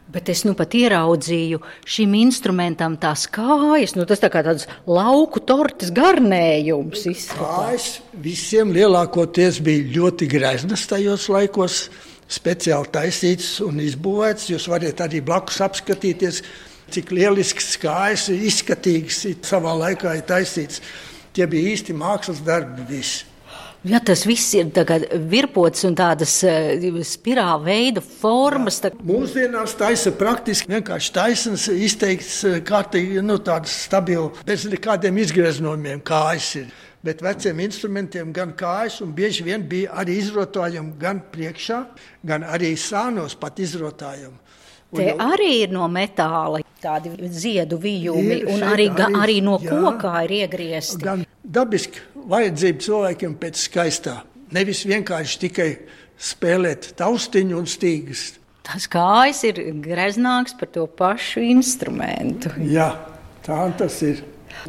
Bet 0.10 0.30
es 0.34 0.42
nu 0.42 0.56
pat 0.58 0.74
ieraudzīju 0.74 1.60
šim 1.86 2.16
instrumentam 2.18 2.96
tās 2.98 3.28
kājas, 3.30 3.94
nu 3.94 4.08
tas 4.10 4.22
tā 4.24 4.32
kā 4.34 4.42
tāds 4.46 4.66
lauku 4.89 5.42
tortes 5.46 5.92
garnējums. 5.94 7.04
Kājas 7.36 7.89
visiem 8.18 8.74
lielākoties 8.74 9.62
bija 9.62 9.86
ļoti 10.00 10.30
greznas 10.32 10.88
tajos 10.89 11.28
laikos, 11.30 11.78
speciāli 12.25 12.89
taisīts 12.96 13.51
un 13.66 13.78
izbūvēts. 13.86 14.50
Jūs 14.50 14.66
varat 14.74 15.06
arī 15.06 15.22
blakus 15.25 15.62
apskatīties, 15.66 16.42
cik 16.89 17.13
lielisks 17.13 17.75
kājas 17.78 18.32
izskatīgs 18.34 19.28
savā 19.46 19.78
laikā 19.86 20.18
ir 20.18 20.25
taisīts. 20.25 20.82
Tie 21.38 21.46
bija 21.46 21.75
īsti 21.75 21.94
mākslas 21.94 22.42
darbi 22.42 22.89
visi. 22.89 23.28
Ja 23.88 24.01
tas 24.03 24.25
viss 24.27 24.51
ir 24.59 24.74
virpots 25.31 25.86
un 25.88 25.93
tādas 25.95 26.33
uh, 26.43 26.98
spirāla 27.07 27.62
veida 27.63 28.01
formas. 28.03 28.81
Tā... 28.83 28.91
Mūsdienās 29.07 29.77
taisa 29.79 30.12
praktiski 30.19 30.74
vienkārši 30.74 31.13
taisns, 31.15 31.69
izteikts 31.71 32.41
eh, 32.43 32.57
kārtīgi, 32.65 33.24
nu, 33.24 33.38
tāds 33.39 33.71
stabils, 33.86 34.41
bez 34.48 34.67
nekādiem 34.67 35.21
izgreznojumiem 35.24 36.03
kājas 36.03 36.51
ir. 36.59 36.75
Bet 37.07 37.24
veciem 37.24 37.62
instrumentiem 37.63 38.33
gan 38.36 38.51
kājas, 38.59 39.00
un 39.05 39.13
bieži 39.15 39.45
vien 39.48 39.63
bija 39.63 39.95
arī 40.01 40.17
izrotājumi 40.19 40.98
gan 41.00 41.24
priekšā, 41.31 41.79
gan 42.27 42.43
arī 42.43 42.74
sānos 42.75 43.38
pat 43.39 43.63
izrotājumi. 43.63 44.36
Te 44.91 45.05
jau... 45.05 45.15
arī 45.24 45.53
ir 45.63 45.71
no 45.71 45.88
metāla 45.88 46.59
tādi 46.83 47.13
ziedu 47.31 47.79
vijumi, 47.79 48.41
ir, 48.41 48.48
un 48.51 48.67
arī, 48.67 48.89
arī, 48.91 49.15
arī 49.24 49.39
no 49.45 49.55
jā, 49.63 49.71
koka 49.71 50.17
ir 50.25 50.36
iegriezti. 50.41 51.00
Gan 51.05 51.24
dabiski 51.43 52.03
vajadzība 52.29 52.86
cilvēkiem 52.86 53.38
pēc 53.41 53.63
skaistā, 53.67 54.19
nevis 54.55 54.86
vienkārši 54.89 55.39
tikai 55.45 55.69
spēlēt 56.19 56.93
taustiņu 57.00 57.59
un 57.59 57.69
stīgas. 57.69 58.25
Tas 58.69 58.86
kājas 58.91 59.41
ir 59.50 59.62
greznāks 59.81 60.53
par 60.59 60.69
to 60.74 60.86
pašu 61.00 61.41
instrumentu. 61.48 62.51
Jā, 62.69 62.91
tā 63.45 63.63
tas 63.79 64.01
ir. 64.05 64.25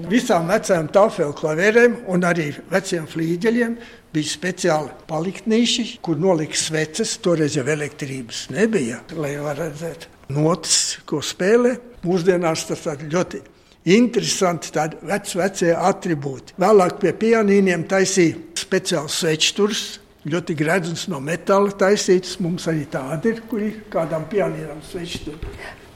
Visām 0.07 0.47
vecām 0.47 0.87
tāfelklavierēm 0.93 2.05
un 2.13 2.23
arī 2.29 2.53
veciem 2.71 3.09
flīģeļiem 3.11 3.73
Bija 4.11 4.27
speciāli 4.27 4.91
paliktnīši, 5.07 5.85
kur 6.03 6.19
nolika 6.19 6.59
sveces. 6.59 7.13
Toreiz 7.23 7.55
jau 7.55 7.63
elektrības 7.71 8.49
nebija, 8.51 8.99
lai 9.15 9.37
varētu 9.39 9.63
redzēt 9.63 10.07
notis, 10.35 10.99
ko 11.07 11.21
spēlē. 11.23 11.77
Mūsdienās 12.03 12.65
tas 12.67 12.83
ļoti 13.05 13.39
interesanti, 13.97 14.73
tādi 14.75 15.01
veci, 15.09 15.39
vecie 15.41 15.75
attribūti. 15.75 16.57
Vēlāk 16.61 17.01
pie 17.03 17.15
pianīniem 17.25 17.87
taisīja 17.91 18.39
speciāls 18.61 19.21
svečturs. 19.23 19.85
Ļoti 20.31 20.57
gredzens 20.57 21.07
no 21.09 21.21
metāla 21.25 21.73
taisīts. 21.81 22.37
Mums 22.45 22.69
arī 22.69 22.85
tādi 22.93 23.33
ir, 23.33 23.45
kuri 23.49 23.71
kādam 23.93 24.27
pianīram 24.31 24.83
svečturi. 24.85 25.55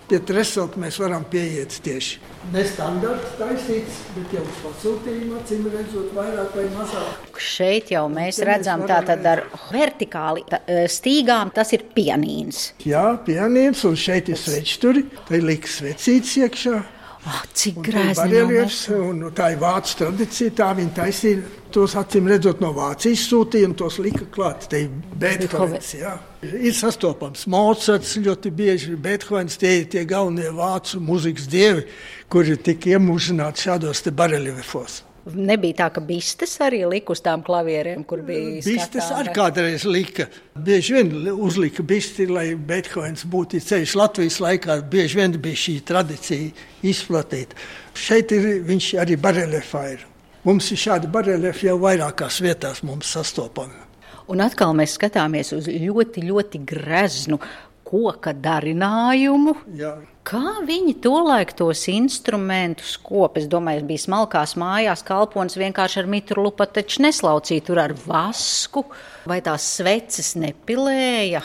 Pie 0.08 0.20
treselta 0.24 0.80
mēs 0.80 1.00
varam 1.00 1.24
pieiet 1.28 1.76
tieši 1.84 2.34
nestandarta 2.52 3.30
taisīts, 3.38 4.00
bet 4.14 4.32
jau 4.36 4.42
uz 4.44 4.58
pasūtījumu 4.64 5.36
acīm 5.38 5.68
redzot 5.72 6.10
vairāk 6.16 6.56
vai 6.58 6.64
mazāk. 6.74 7.38
Šeit 7.40 7.92
jau 7.94 8.04
mēs 8.12 8.40
Te 8.40 8.48
redzam 8.48 8.82
mēs 8.82 8.90
tātad 8.90 9.28
ar 9.30 9.44
vertikāli 9.72 10.44
tā, 10.50 10.60
e, 10.66 10.84
stīgām, 10.90 11.52
tas 11.54 11.72
ir 11.76 11.86
pianīns. 11.96 12.66
Jā, 12.84 13.06
pianīns, 13.26 13.84
un 13.88 13.96
šeit 13.98 14.28
ir 14.32 14.40
svečturi, 14.40 15.06
te 15.28 15.40
liks 15.40 15.80
svecīts 15.80 16.36
iekšā. 16.42 16.76
Oh, 17.24 17.44
cik 17.56 17.78
grēzni 17.86 18.26
reliefs, 18.34 18.82
un 18.92 19.22
tā 19.32 19.54
ir 19.54 19.60
vācu 19.62 19.94
tradīcija, 20.02 20.52
tā 20.58 20.66
viņi 20.76 20.90
taisīja 20.92 21.62
tos 21.72 21.94
acīm 21.96 22.28
redzot 22.28 22.60
no 22.60 22.68
Vācijas 22.76 23.22
sūtījuma, 23.30 23.76
tos 23.80 23.96
lika 24.04 24.26
klāt, 24.34 24.66
te 24.68 24.82
ir 24.84 24.90
Beethovens, 25.22 25.94
jā. 25.96 26.12
Ir 26.44 26.76
sastopams 26.76 27.46
Mozarts 27.48 28.18
ļoti 28.20 28.52
bieži, 28.52 28.98
Beethovens, 29.00 29.56
tie 29.56 29.78
ir 29.80 29.88
tie 29.94 30.04
galvenie 30.08 30.52
vācu 30.52 31.00
muzikas 31.00 31.48
dievi, 31.48 31.86
kuri 32.28 32.58
tika 32.60 32.92
iemūžināti 32.92 33.70
šādos 33.70 34.04
te 34.04 34.12
bareliefos. 34.12 35.00
Nebija 35.24 35.78
tā, 35.78 35.86
ka 35.94 36.02
bistes 36.04 36.52
arī 36.60 36.82
lika 36.84 37.14
uz 37.14 37.22
tām 37.24 37.40
klavierēm, 37.46 38.02
kur 38.04 38.20
bija. 38.26 38.58
Bistes 38.64 39.06
arī 39.14 39.32
kādreiz 39.32 39.86
lika. 39.88 40.26
Bieži 40.66 40.98
vien 40.98 41.12
uzlika 41.32 41.82
bisti, 41.86 42.26
lai 42.28 42.50
Beethovens 42.54 43.24
būtu 43.32 43.62
ceļš 43.64 43.94
Latvijas 43.96 44.36
laikā. 44.44 44.82
Bieži 44.92 45.22
vien 45.22 45.38
bija 45.40 45.62
šī 45.62 45.78
tradīcija 45.88 46.66
izplatīta. 46.92 47.56
Šeit 47.96 48.36
ir 48.36 48.50
viņš 48.68 48.90
arī 49.00 49.16
barelefā 49.16 49.86
ir. 49.94 50.04
Mums 50.44 50.68
ir 50.74 50.82
šādi 50.82 51.08
barelefi 51.08 51.70
jau 51.70 51.78
vairākās 51.80 52.42
vietās 52.44 52.82
mums 52.84 53.14
sastopami. 53.16 53.80
Un 54.28 54.40
atkal 54.44 54.76
mēs 54.76 54.98
skatāmies 54.98 55.54
uz 55.56 55.68
ļoti, 55.68 56.20
ļoti 56.28 56.60
greznu 56.68 57.40
koka 57.84 58.34
darinājumu. 58.34 59.54
Jā. 59.78 59.94
Kā 60.24 60.62
viņi 60.64 60.94
tolaik 61.04 61.52
tos 61.58 61.82
instrumentus 61.92 62.94
kopa? 63.04 63.42
Es 63.42 63.48
domāju, 63.52 63.84
bija 63.90 64.06
smalkās 64.06 64.56
mājās, 64.60 65.04
kalpons 65.04 65.58
vienkārši 65.60 66.00
ar 66.00 66.08
mitru 66.08 66.46
lupu 66.46 66.64
taču 66.64 67.04
neslaucīja 67.04 67.66
tur 67.66 67.82
ar 67.82 67.92
vasku, 68.06 68.86
vai 69.28 69.42
tās 69.44 69.68
sveces 69.76 70.32
nepilēja. 70.40 71.44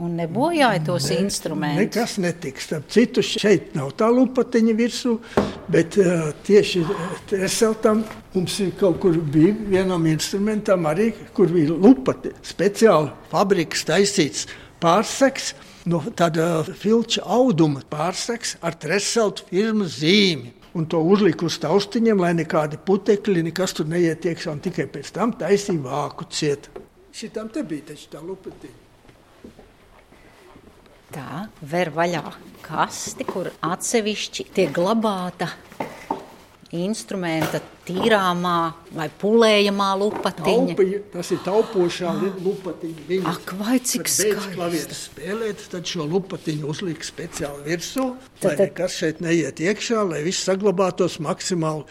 Un 0.00 0.14
nebojāja 0.16 0.80
tos 0.86 1.10
ne, 1.10 1.18
instrumentus. 1.26 1.82
Nekas 1.82 2.14
netiks. 2.22 2.70
Citu 2.94 3.20
šeit 3.26 3.74
nav 3.76 3.90
tā 3.98 4.06
lupatiņa 4.08 4.76
virsū, 4.78 5.18
bet 5.68 5.98
uh, 6.00 6.30
tieši 6.46 6.80
Eseltam 7.42 8.00
mums 8.32 8.56
ir 8.64 8.70
kaut 8.80 9.02
kur 9.02 9.18
bija 9.34 9.52
vienam 9.74 10.06
instrumentam 10.08 10.88
arī, 10.88 11.10
kur 11.36 11.52
bija 11.52 11.74
lupati, 11.74 12.32
speciāli 12.54 13.12
fabrikas 13.34 13.84
taisīts 13.90 14.48
pārseks 14.80 15.52
no 15.88 16.02
tāda 16.16 16.62
filča 16.78 17.24
auduma 17.26 17.82
pārseks 17.90 18.56
ar 18.62 18.76
treseltu 18.78 19.46
firmas 19.50 19.98
zīmi. 20.02 20.52
Un 20.72 20.86
to 20.88 21.02
uzliku 21.04 21.50
uz 21.50 21.58
taustiņiem, 21.60 22.20
lai 22.22 22.32
nekādi 22.32 22.78
putekļi, 22.80 23.42
nekas 23.50 23.74
tur 23.76 23.90
neiet 23.90 24.24
iekšā, 24.24 24.54
un 24.54 24.62
tikai 24.64 24.86
pēc 24.88 25.10
tam 25.12 25.34
taisīja 25.36 25.82
vāku 25.84 26.24
ciet. 26.32 26.70
Šitam 27.12 27.50
te 27.52 27.60
bija 27.68 27.90
taču 27.90 28.08
tā 28.14 28.22
lupatiņa. 28.24 28.78
Tā 31.12 31.42
ver 31.68 31.90
vaļā 31.92 32.24
kasti, 32.64 33.26
kur 33.28 33.50
atsevišķi 33.68 34.46
tiek 34.56 34.72
glabāta 34.72 35.50
instrumenta 36.72 37.60
tīrāmā 37.86 38.56
vai 38.96 39.08
pulējamā 39.20 39.88
lupatiņa. 40.00 40.76
Taupi, 40.76 41.00
tas 41.12 41.32
ir 41.34 41.40
taupošā 41.44 42.12
lupatiņa. 42.44 43.06
Viņa, 43.08 43.34
Ak, 43.34 43.54
vai 43.60 43.78
cik 43.78 44.08
skaisti. 44.08 44.98
spēlēt, 45.02 45.66
tad 45.72 45.88
šo 45.88 46.06
lupatiņu 46.08 46.68
uzliek 46.72 47.04
speciāli 47.04 47.66
virsū, 47.68 48.12
lai 48.44 48.56
nekas 48.64 49.00
šeit 49.02 49.20
neiet 49.24 49.60
iekšā, 49.60 50.04
lai 50.08 50.22
viss 50.24 50.48
saglabātos 50.48 51.20
maksimāli 51.20 51.84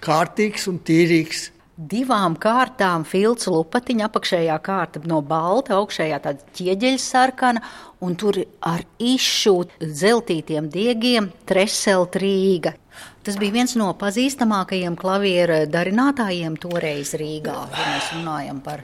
kārtīgs 0.00 0.68
un 0.70 0.78
tīrīgs. 0.78 1.50
Divām 1.80 2.34
kārtām 2.36 3.06
filcu 3.08 3.54
lupatiņa, 3.54 4.10
apakšējā 4.10 4.56
kārta 4.60 5.00
no 5.08 5.22
balta, 5.24 5.78
augšējā 5.78 6.18
tāda 6.20 6.44
ķieģeļa 6.58 7.00
sarkana, 7.00 7.62
un 8.04 8.18
tur 8.20 8.36
ar 8.60 8.84
izšūt 9.00 9.78
zeltītiem 9.80 10.68
diegiem 10.68 11.30
treselt 11.48 12.20
Rīga. 12.20 12.74
Tas 13.20 13.36
bija 13.36 13.52
viens 13.52 13.74
no 13.76 13.90
pazīstamākajiem 14.00 14.94
klavieru 14.96 15.58
darinātājiem 15.68 16.54
toreiz 16.60 17.12
Rīgā, 17.20 17.56
ja 17.68 17.88
mēs 17.90 18.06
runājam 18.16 18.62
par, 18.64 18.80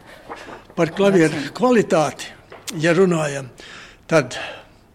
par 0.77 0.93
klavieru 0.97 1.41
kvalitāti. 1.57 2.35
Ja 2.83 2.93
runājam, 2.93 3.49
tad 4.11 4.37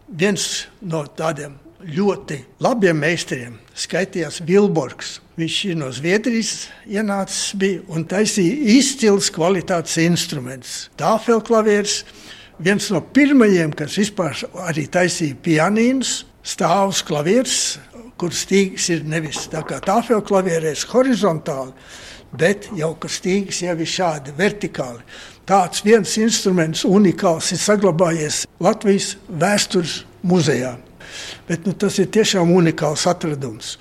viens 0.05 0.67
no 0.85 1.05
tādiem 1.17 1.55
ļoti 1.81 2.37
labiem 2.61 2.99
meistariem 3.01 3.57
skaitījās 3.73 4.41
Vilborgs. 4.45 5.15
Viņš 5.39 5.59
ir 5.71 5.77
no 5.79 5.89
Zviedrijas 5.95 6.67
ienācis 6.85 7.55
bija 7.57 7.81
un 7.89 8.05
taisīja 8.05 8.75
izcils 8.77 9.31
kvalitātes 9.33 9.97
instruments. 10.03 10.89
Tāfelklavieris, 11.01 12.03
viens 12.61 12.91
no 12.93 13.01
pirmajiem, 13.01 13.73
kas 13.73 13.97
vispār 13.97 14.37
arī 14.67 14.85
taisīja 14.91 15.39
pianīnus, 15.41 16.19
stāvus 16.45 17.01
klavieris, 17.05 17.79
kur 18.21 18.33
stīgs 18.37 18.91
ir 18.93 19.01
nevis 19.09 19.47
tā 19.49 19.63
kā 19.65 19.79
tāfelklavierēs 19.81 20.85
horizontāli, 20.91 21.73
bet 22.37 22.69
jau 22.77 22.93
ka 23.01 23.09
stīgs 23.09 23.63
jau 23.65 23.73
ir 23.73 23.89
šādi 23.89 24.35
vertikāli. 24.37 25.01
Tāds 25.49 25.81
viens 25.83 26.13
instruments 26.21 26.85
unikāls 26.85 27.49
ir 27.51 27.59
saglabājies 27.59 28.45
Latvijas 28.61 29.15
vēstures 29.27 30.03
muzejā. 30.21 30.75
Bet, 31.49 31.65
nu, 31.65 31.73
tas 31.75 31.97
ir 31.99 32.11
tiešām 32.13 32.53
unikāls 32.53 33.07
atradums. 33.09 33.75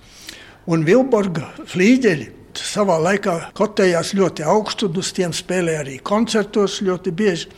Un 0.70 0.82
Vilborga 0.88 1.52
flīģeļi 1.70 2.26
savā 2.58 2.96
laikā 3.04 3.36
kotējās 3.56 4.14
ļoti 4.18 4.44
augstu, 4.48 4.90
uz 4.90 5.12
tiem 5.14 5.36
spēlēja 5.36 5.84
arī 5.84 6.00
koncertos 6.02 6.80
ļoti 6.82 7.14
bieži. 7.14 7.48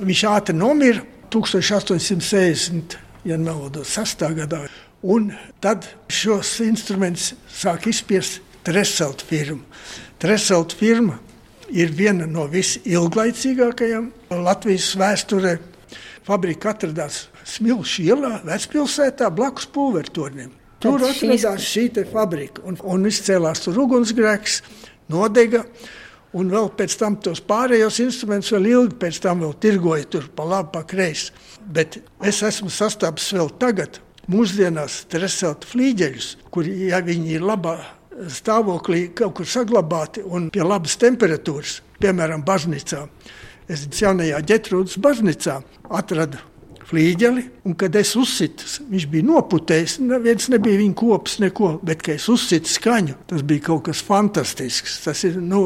Viņš 0.00 0.26
ātri 0.32 0.56
nomira 0.56 1.04
1860. 1.30 2.98
Ja 3.28 3.36
nemaldos, 3.36 3.92
6. 4.00 4.30
gadā. 4.40 4.64
Un 5.00 5.30
tad 5.64 5.86
šos 6.12 6.58
instrumentus 6.60 7.32
sāk 7.48 7.88
izspiest 7.88 8.42
Treselta 8.64 9.24
firma. 9.24 9.62
Treselta 10.20 10.76
firma 10.76 11.16
ir 11.72 11.94
viena 11.96 12.26
no 12.28 12.44
visilglaicīgākajām 12.52 14.10
Latvijas 14.44 14.90
vēsturē. 15.00 15.54
Fabrika 16.26 16.74
atradās 16.74 17.28
Smilšu 17.48 18.04
ielā, 18.04 18.34
Vecpilsētā, 18.44 19.30
blakus 19.32 19.64
pulvertornim. 19.72 20.52
Tur 20.80 21.00
atradās 21.00 21.64
šī 21.64 21.88
fabrika 22.12 22.62
un, 22.68 22.76
un 22.84 23.08
izcēlās 23.08 23.64
tur 23.64 23.80
ugunsgrēks, 23.86 24.60
nodega. 25.08 25.64
Un 26.36 26.52
vēl 26.52 26.68
pēc 26.78 26.94
tam 27.00 27.16
tos 27.18 27.40
pārējos 27.42 27.98
instrumentus 28.04 28.52
vēl 28.54 28.68
ilgi 28.70 29.00
pēc 29.00 29.18
tam 29.24 29.40
vēl 29.42 29.56
tirgoja 29.58 30.04
tur 30.12 30.28
pa 30.36 30.44
labi, 30.46 30.70
pa 30.76 30.84
kreisi. 30.86 31.32
Bet 31.66 31.98
es 32.22 32.38
esmu 32.46 32.70
sastapis 32.70 33.32
vēl 33.34 33.50
tagad 33.58 33.98
mūsdienās 34.30 35.02
stresēt 35.04 35.66
flīģeļus, 35.70 36.28
kuri, 36.54 36.76
ja 36.90 37.00
viņi 37.04 37.36
ir 37.36 37.46
labā 37.46 37.78
stāvoklī, 38.30 39.08
kaut 39.16 39.38
kur 39.38 39.48
saglabāti 39.48 40.24
un 40.26 40.50
pie 40.52 40.64
labas 40.64 40.96
temperatūras, 41.00 41.80
piemēram, 42.02 42.44
baznīcā. 42.46 43.04
Es 43.70 43.86
jaunajā 44.00 44.40
ģetrūdas 44.50 44.98
baznīcā 45.02 45.60
atradu 45.94 46.40
flīģeli, 46.90 47.44
un 47.68 47.76
kad 47.78 47.94
es 47.98 48.16
uzsitu, 48.18 48.66
viņš 48.90 49.06
bija 49.12 49.28
noputējis. 49.28 50.00
Neviens 50.02 50.48
nebija 50.50 50.80
viņa 50.80 50.96
kops, 50.98 51.38
neko, 51.42 51.76
bet, 51.86 52.02
kad 52.02 52.18
es 52.18 52.26
uzsitu 52.32 52.70
skaņu, 52.72 53.16
tas 53.30 53.44
bija 53.46 53.68
kaut 53.70 53.86
kas 53.88 54.02
fantastisks. 54.06 54.98
Tas 55.04 55.22
ir, 55.28 55.38
nu, 55.38 55.62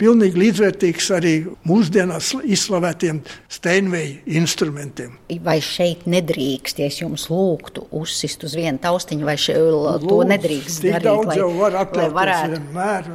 pilnīgi 0.00 0.40
līdzvērtīgs 0.40 1.10
arī 1.14 1.34
mūsdienās 1.68 2.32
izslavētiem 2.42 3.20
steinveja 3.52 4.16
instrumentiem. 4.40 5.16
Vai 5.44 5.58
šeit 5.64 6.06
nedrīkst, 6.10 6.82
ja 6.82 6.90
jums 6.90 7.28
lūgtu 7.32 7.86
uzsist 7.94 8.44
uz 8.46 8.56
vienu 8.58 8.80
taustiņu, 8.82 9.26
vai 9.28 9.36
še, 9.40 9.56
to 10.04 10.20
nedrīkst 10.34 10.84
darīt? 10.86 11.08
Daudz 11.08 11.32
lai, 11.32 11.38
jau 11.42 11.50
var 11.60 11.78
atļauties 11.84 12.16
varētu. 12.18 12.58
vienmēr. 12.58 13.12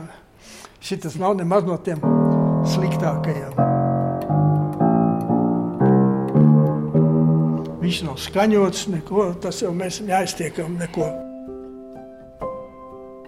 Šitas 0.80 1.18
nav 1.20 1.36
nemaz 1.40 1.66
no 1.68 1.76
tiem 1.84 2.00
sliktākajiem. 2.76 3.58
Viņš 7.80 8.04
nav 8.06 8.20
skaņots, 8.22 8.86
neko, 8.94 9.32
tas 9.42 9.64
jau 9.64 9.74
mēs 9.76 10.00
neaiztiekam 10.06 10.78
neko. 10.80 11.29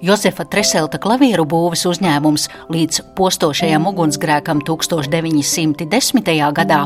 Josefa 0.02 0.48
Treselta 0.50 0.98
klavieru 0.98 1.44
būves 1.46 1.84
uzņēmums 1.86 2.48
līdz 2.74 3.04
postošajam 3.14 3.86
ugunsgrēkam 3.92 4.64
1910. 4.66 6.32
gadā 6.58 6.80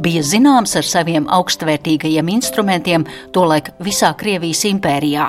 bija 0.00 0.22
zināms 0.24 0.72
ar 0.80 0.88
saviem 0.88 1.28
augstvērtīgajiem 1.28 2.30
instrumentiem 2.32 3.04
tolaik 3.36 3.74
visā 3.84 4.14
Krievijas 4.16 4.64
impērijā. 4.70 5.28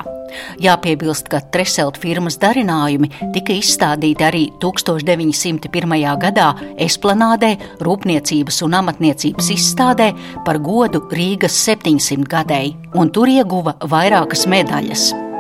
Jāpiebilst, 0.63 1.27
ka 1.29 1.41
Treselt 1.53 1.99
firmas 2.01 2.39
darinājumi 2.41 3.11
tika 3.35 3.53
izstādīti 3.53 4.25
arī 4.25 4.45
1901. 4.63 5.99
gadā 6.23 6.47
Esplanādē 6.87 7.51
Rūpniecības 7.83 8.63
un 8.63 8.79
amatniecības 8.79 9.51
izstādē 9.57 10.09
par 10.47 10.63
godu 10.63 11.03
Rīgas 11.11 11.59
700 11.67 12.23
gadēji, 12.23 12.73
un 12.95 13.11
tur 13.11 13.27
ieguva 13.35 13.75
vairākas 13.83 14.47
medaļas. 14.47 15.32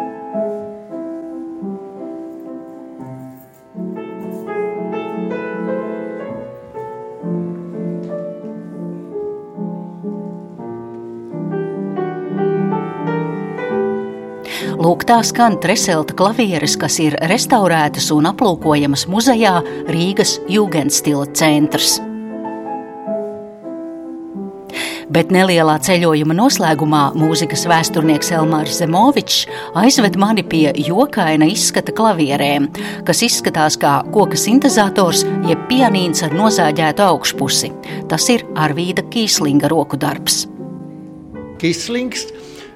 Lūk, 14.83 15.05
tā 15.07 15.21
skan 15.23 15.53
Treselta 15.63 16.11
klavieres, 16.19 16.73
kas 16.75 16.97
ir 16.99 17.13
restaurētas 17.29 18.09
un 18.11 18.25
aplūkojamas 18.27 19.05
muzejā 19.07 19.53
Rīgas 19.87 20.33
Jūgenstila 20.51 21.29
centrs. 21.39 22.01
Bet 25.13 25.31
nelielā 25.31 25.77
ceļojuma 25.87 26.35
noslēgumā 26.35 27.03
mūzikas 27.15 27.63
vēsturnieks 27.69 28.33
Elmārs 28.35 28.81
Zemovičs 28.81 29.45
aizved 29.79 30.19
mani 30.19 30.43
pie 30.43 30.65
jokaina 30.75 31.47
izskata 31.47 31.95
klavierēm, 31.95 32.67
kas 33.07 33.23
izskatās 33.23 33.79
kā 33.79 34.01
koka 34.11 34.35
sintēzators 34.35 35.23
jeb 35.47 35.63
pianīns 35.71 36.25
ar 36.27 36.35
nozāģētu 36.35 37.07
augšpusi. 37.07 37.71
Tas 38.11 38.27
ir 38.35 38.43
Arvīda 38.59 39.07
Kīslinga 39.13 39.71
roku 39.71 40.01
darbs. 40.01 40.43
Kīslings 41.61 42.33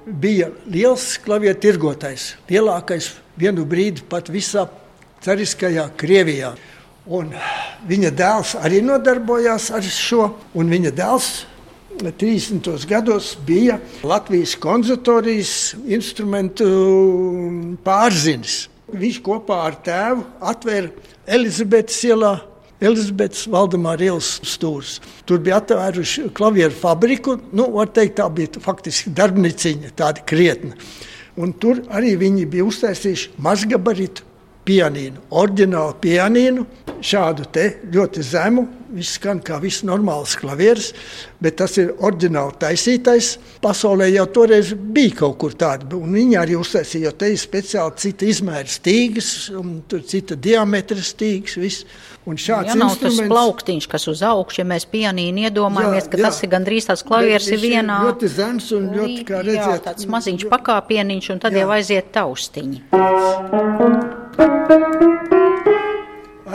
bija 0.07 0.49
liels 0.71 1.15
klavieru 1.23 1.59
tirgotājs, 1.59 2.35
lielākais 2.49 3.11
vienu 3.39 3.65
brīdi 3.67 4.05
pat 4.09 4.31
visā 4.31 4.67
cariskajā 5.25 5.89
Krievijā. 5.99 6.53
Un 7.07 7.31
viņa 7.87 8.11
dēls 8.15 8.55
arī 8.59 8.81
nodarbojās 8.83 9.69
ar 9.75 9.85
šo, 9.85 10.31
un 10.55 10.71
viņa 10.71 10.91
dēls 10.95 11.29
30. 11.97 12.85
gados 12.87 13.31
bija 13.47 13.79
Latvijas 14.03 14.55
konservatorijas 14.61 15.53
instrumentu 15.87 16.67
pārzinis. 17.83 18.67
Viņš 18.87 19.21
kopā 19.23 19.63
ar 19.67 19.79
tēvu 19.83 20.27
atvēra 20.51 20.91
Elizabetes 21.27 21.97
ielā 22.07 22.37
Elizabetes 22.77 23.47
Valdemāra 23.49 24.05
ielas 24.05 24.35
stūris. 24.45 24.99
Tur 25.25 25.41
bija 25.41 25.57
atvēruši 25.61 26.27
klavieru 26.37 26.75
fabriku. 26.77 27.39
Nu, 27.49 27.71
var 27.73 27.89
teikt, 27.89 28.19
tā 28.19 28.27
bija 28.29 28.61
faktiski 28.61 29.13
darbnīciņa, 29.17 29.93
tāda 29.97 30.21
krietna. 30.29 30.77
Un 31.37 31.53
tur 31.57 31.81
arī 31.93 32.15
viņi 32.21 32.45
bija 32.49 32.65
uztaisījuši 32.69 33.33
mazgabaritu 33.41 34.25
pianīnu, 34.67 35.27
oriģinālu 35.39 35.95
pianīnu, 36.03 36.65
šādu 37.03 37.47
te 37.53 37.69
ļoti 37.93 38.25
zemu. 38.25 38.67
Viņš 38.87 39.09
skan 39.17 39.41
kā 39.43 39.57
viss 39.59 39.83
normāls 39.83 40.37
klavieris, 40.39 40.93
bet 41.43 41.57
tas 41.59 41.73
ir 41.77 41.89
oriģināli 42.07 42.55
taisītais. 42.61 43.33
Pasaulē 43.61 44.07
jau 44.13 44.23
toreiz 44.31 44.71
bija 44.71 45.17
kaut 45.19 45.35
kur 45.41 45.57
tāda, 45.59 45.89
un 45.97 46.15
viņi 46.15 46.37
arī 46.39 46.55
uztaisīja, 46.55 47.09
jo 47.09 47.11
te 47.19 47.33
ir 47.33 47.41
speciāli 47.41 47.99
cita 47.99 48.29
izmēra 48.31 48.71
stīgas, 48.71 49.31
un 49.59 49.81
tur 49.91 50.05
cita 50.07 50.39
diametra 50.39 51.03
stīgas. 51.03 51.57
Viss. 51.59 51.87
Un 52.27 52.35
šāds 52.35 52.73
ja 52.73 52.75
nav 52.75 52.97
tas 52.99 53.21
plauktiņš, 53.23 53.85
kas 53.87 54.07
uz 54.11 54.19
augšu, 54.27 54.59
ja 54.59 54.65
mēs 54.67 54.83
pianīni 54.91 55.45
iedomājamies, 55.47 56.09
jā, 56.09 56.11
ka 56.11 56.19
jā. 56.19 56.25
tas 56.27 56.41
ir 56.43 56.51
gandrīz 56.51 56.89
tāds 56.89 57.05
klavieris 57.07 57.47
ir 57.55 57.63
vienā. 57.63 58.01
Ļoti 58.09 58.31
zems 58.35 58.67
un 58.75 58.91
ļoti, 58.97 59.23
kā 59.29 59.39
redzēt. 59.47 59.77
Jā, 59.77 59.79
tāds 59.87 60.11
maziņš 60.11 60.47
pakāpieniņš 60.51 61.33
un 61.35 61.43
tad 61.47 61.55
jā. 61.55 61.63
jau 61.63 61.73
aiziet 61.79 62.11
taustiņi 62.19 64.16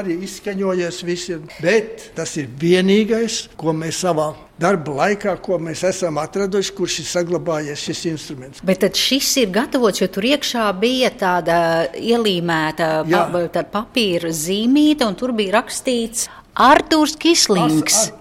arī 0.03 0.19
izskaņojies 0.27 1.03
visiem, 1.07 1.45
bet 1.63 2.09
tas 2.17 2.35
ir 2.41 2.49
vienīgais, 2.61 3.47
ko 3.59 3.75
mēs 3.77 4.03
savā 4.03 4.33
darba 4.63 4.95
laikā, 5.01 5.35
ko 5.43 5.59
mēs 5.63 5.83
esam 5.89 6.19
atraduši, 6.23 6.75
kurš 6.77 6.99
ir 7.03 7.09
saglabājies 7.11 7.87
šis 7.89 8.05
instruments. 8.13 8.63
Bet 8.67 8.87
šis 8.99 9.31
ir 9.43 9.53
gatavots, 9.55 10.03
jo 10.03 10.11
tur 10.13 10.27
iekšā 10.33 10.69
bija 10.79 11.11
tāda 11.19 11.57
ielīmēta 11.99 12.93
pa, 13.11 13.65
papīra 13.79 14.31
zīmīte, 14.35 15.07
un 15.07 15.19
tur 15.19 15.35
bija 15.39 15.59
rakstīts 15.61 16.29
Artūrs 16.53 17.15
Kislings, 17.17 18.13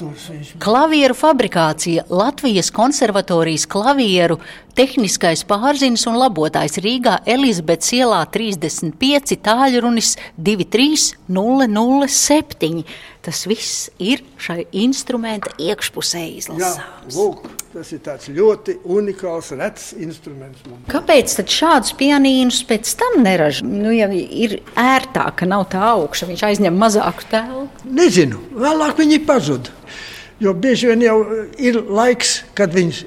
klavieru 0.63 1.11
fabrikācija, 1.19 2.05
Latvijas 2.07 2.71
konservatorijas 2.71 3.65
klavieru 3.67 4.39
tehniskais 4.71 5.43
pārzinis 5.43 6.07
un 6.07 6.15
labotājs 6.15 6.79
Rīgā 6.79 7.27
Elizabetes 7.27 7.91
ielā 7.97 8.23
35 8.31 9.35
tāļrunis 9.43 10.15
23007. 10.39 12.87
Tas 13.21 13.43
viss 13.45 13.91
ir 14.01 14.23
šai 14.41 14.63
instrumenta 14.81 15.51
iekšpusē 15.61 16.23
izlasāms. 16.39 16.79
Jā, 16.81 17.19
lūk, 17.19 17.43
tas 17.69 17.91
ir 17.93 18.01
tāds 18.01 18.31
ļoti 18.33 18.79
unikāls, 18.81 19.51
rets 19.59 19.91
instruments. 19.93 20.63
Man. 20.65 20.79
Kāpēc 20.89 21.35
tad 21.37 21.53
šādus 21.53 21.93
pianīnus 21.99 22.63
pēc 22.65 22.95
tam 22.97 23.19
neražo? 23.21 23.67
Nu, 23.69 23.93
ja 23.93 24.09
ir 24.09 24.57
ērtāk, 24.73 25.37
ka 25.43 25.49
nav 25.49 25.67
tā 25.69 25.83
augša, 25.91 26.31
viņš 26.31 26.45
aizņem 26.49 26.81
mazāku 26.81 27.29
telpu. 27.29 27.85
Nezinu, 28.01 28.41
vēlāk 28.57 28.97
viņi 29.03 29.21
pazuda. 29.29 29.77
Jo 30.41 30.55
bieži 30.57 30.89
vien 30.89 31.05
jau 31.05 31.19
ir 31.61 31.77
laiks, 31.85 32.39
kad 32.57 32.73
viņi 32.73 33.05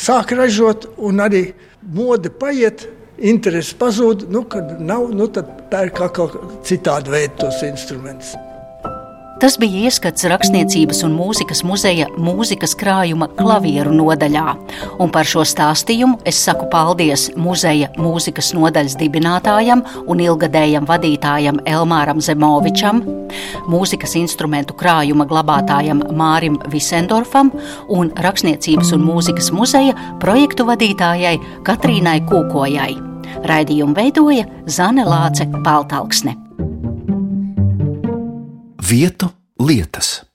sāk 0.00 0.32
ražot, 0.40 0.88
un 0.96 1.20
arī 1.20 1.50
mode 1.84 2.32
paiet, 2.32 2.88
interesi 3.20 3.76
pazūd. 3.76 4.30
Nu, 4.32 4.46
kad 4.48 4.78
nav, 4.80 5.10
nu, 5.12 5.28
tad 5.28 5.68
pērk 5.68 6.00
kaut 6.00 6.16
kā 6.16 6.54
citādi 6.64 7.12
veidu 7.12 7.42
tos 7.44 7.60
instrumentus. 7.68 8.32
Tas 9.40 9.54
bija 9.56 9.86
ieskats 9.88 10.26
rakstniecības 10.28 10.98
un 11.06 11.14
mūzikas 11.16 11.62
muzeja 11.64 12.10
mūzikas 12.20 12.74
krājuma 12.76 13.24
klavieru 13.38 13.94
nodaļā. 13.96 14.42
Un 15.00 15.08
par 15.14 15.24
šo 15.24 15.46
stāstījumu 15.48 16.18
es 16.28 16.42
saku 16.44 16.66
paldies 16.68 17.30
muzeja 17.40 17.88
mūzikas 17.96 18.50
nodaļas 18.52 18.98
dibinātājam 19.00 19.80
un 20.12 20.20
ilgadējam 20.20 20.84
vadītājam 20.90 21.62
Elmāram 21.64 22.20
Zemovičam, 22.20 23.00
mūzikas 23.72 24.18
instrumentu 24.20 24.76
krājuma 24.76 25.24
glabātājam 25.30 26.04
Mārim 26.20 26.60
Visendorfam 26.68 27.54
un 27.88 28.12
rakstniecības 28.20 28.92
un 28.98 29.08
mūzikas 29.08 29.48
muzeja 29.56 29.96
projektu 30.20 30.68
vadītājai 30.68 31.38
Katrīnai 31.64 32.18
Kūkojai. 32.28 32.92
Raidījumu 33.48 33.96
veidoja 33.96 34.44
Zane 34.68 35.08
Lāce 35.08 35.48
Paltalksne 35.64 36.36
vietu 38.90 39.30
lietas. 39.58 40.29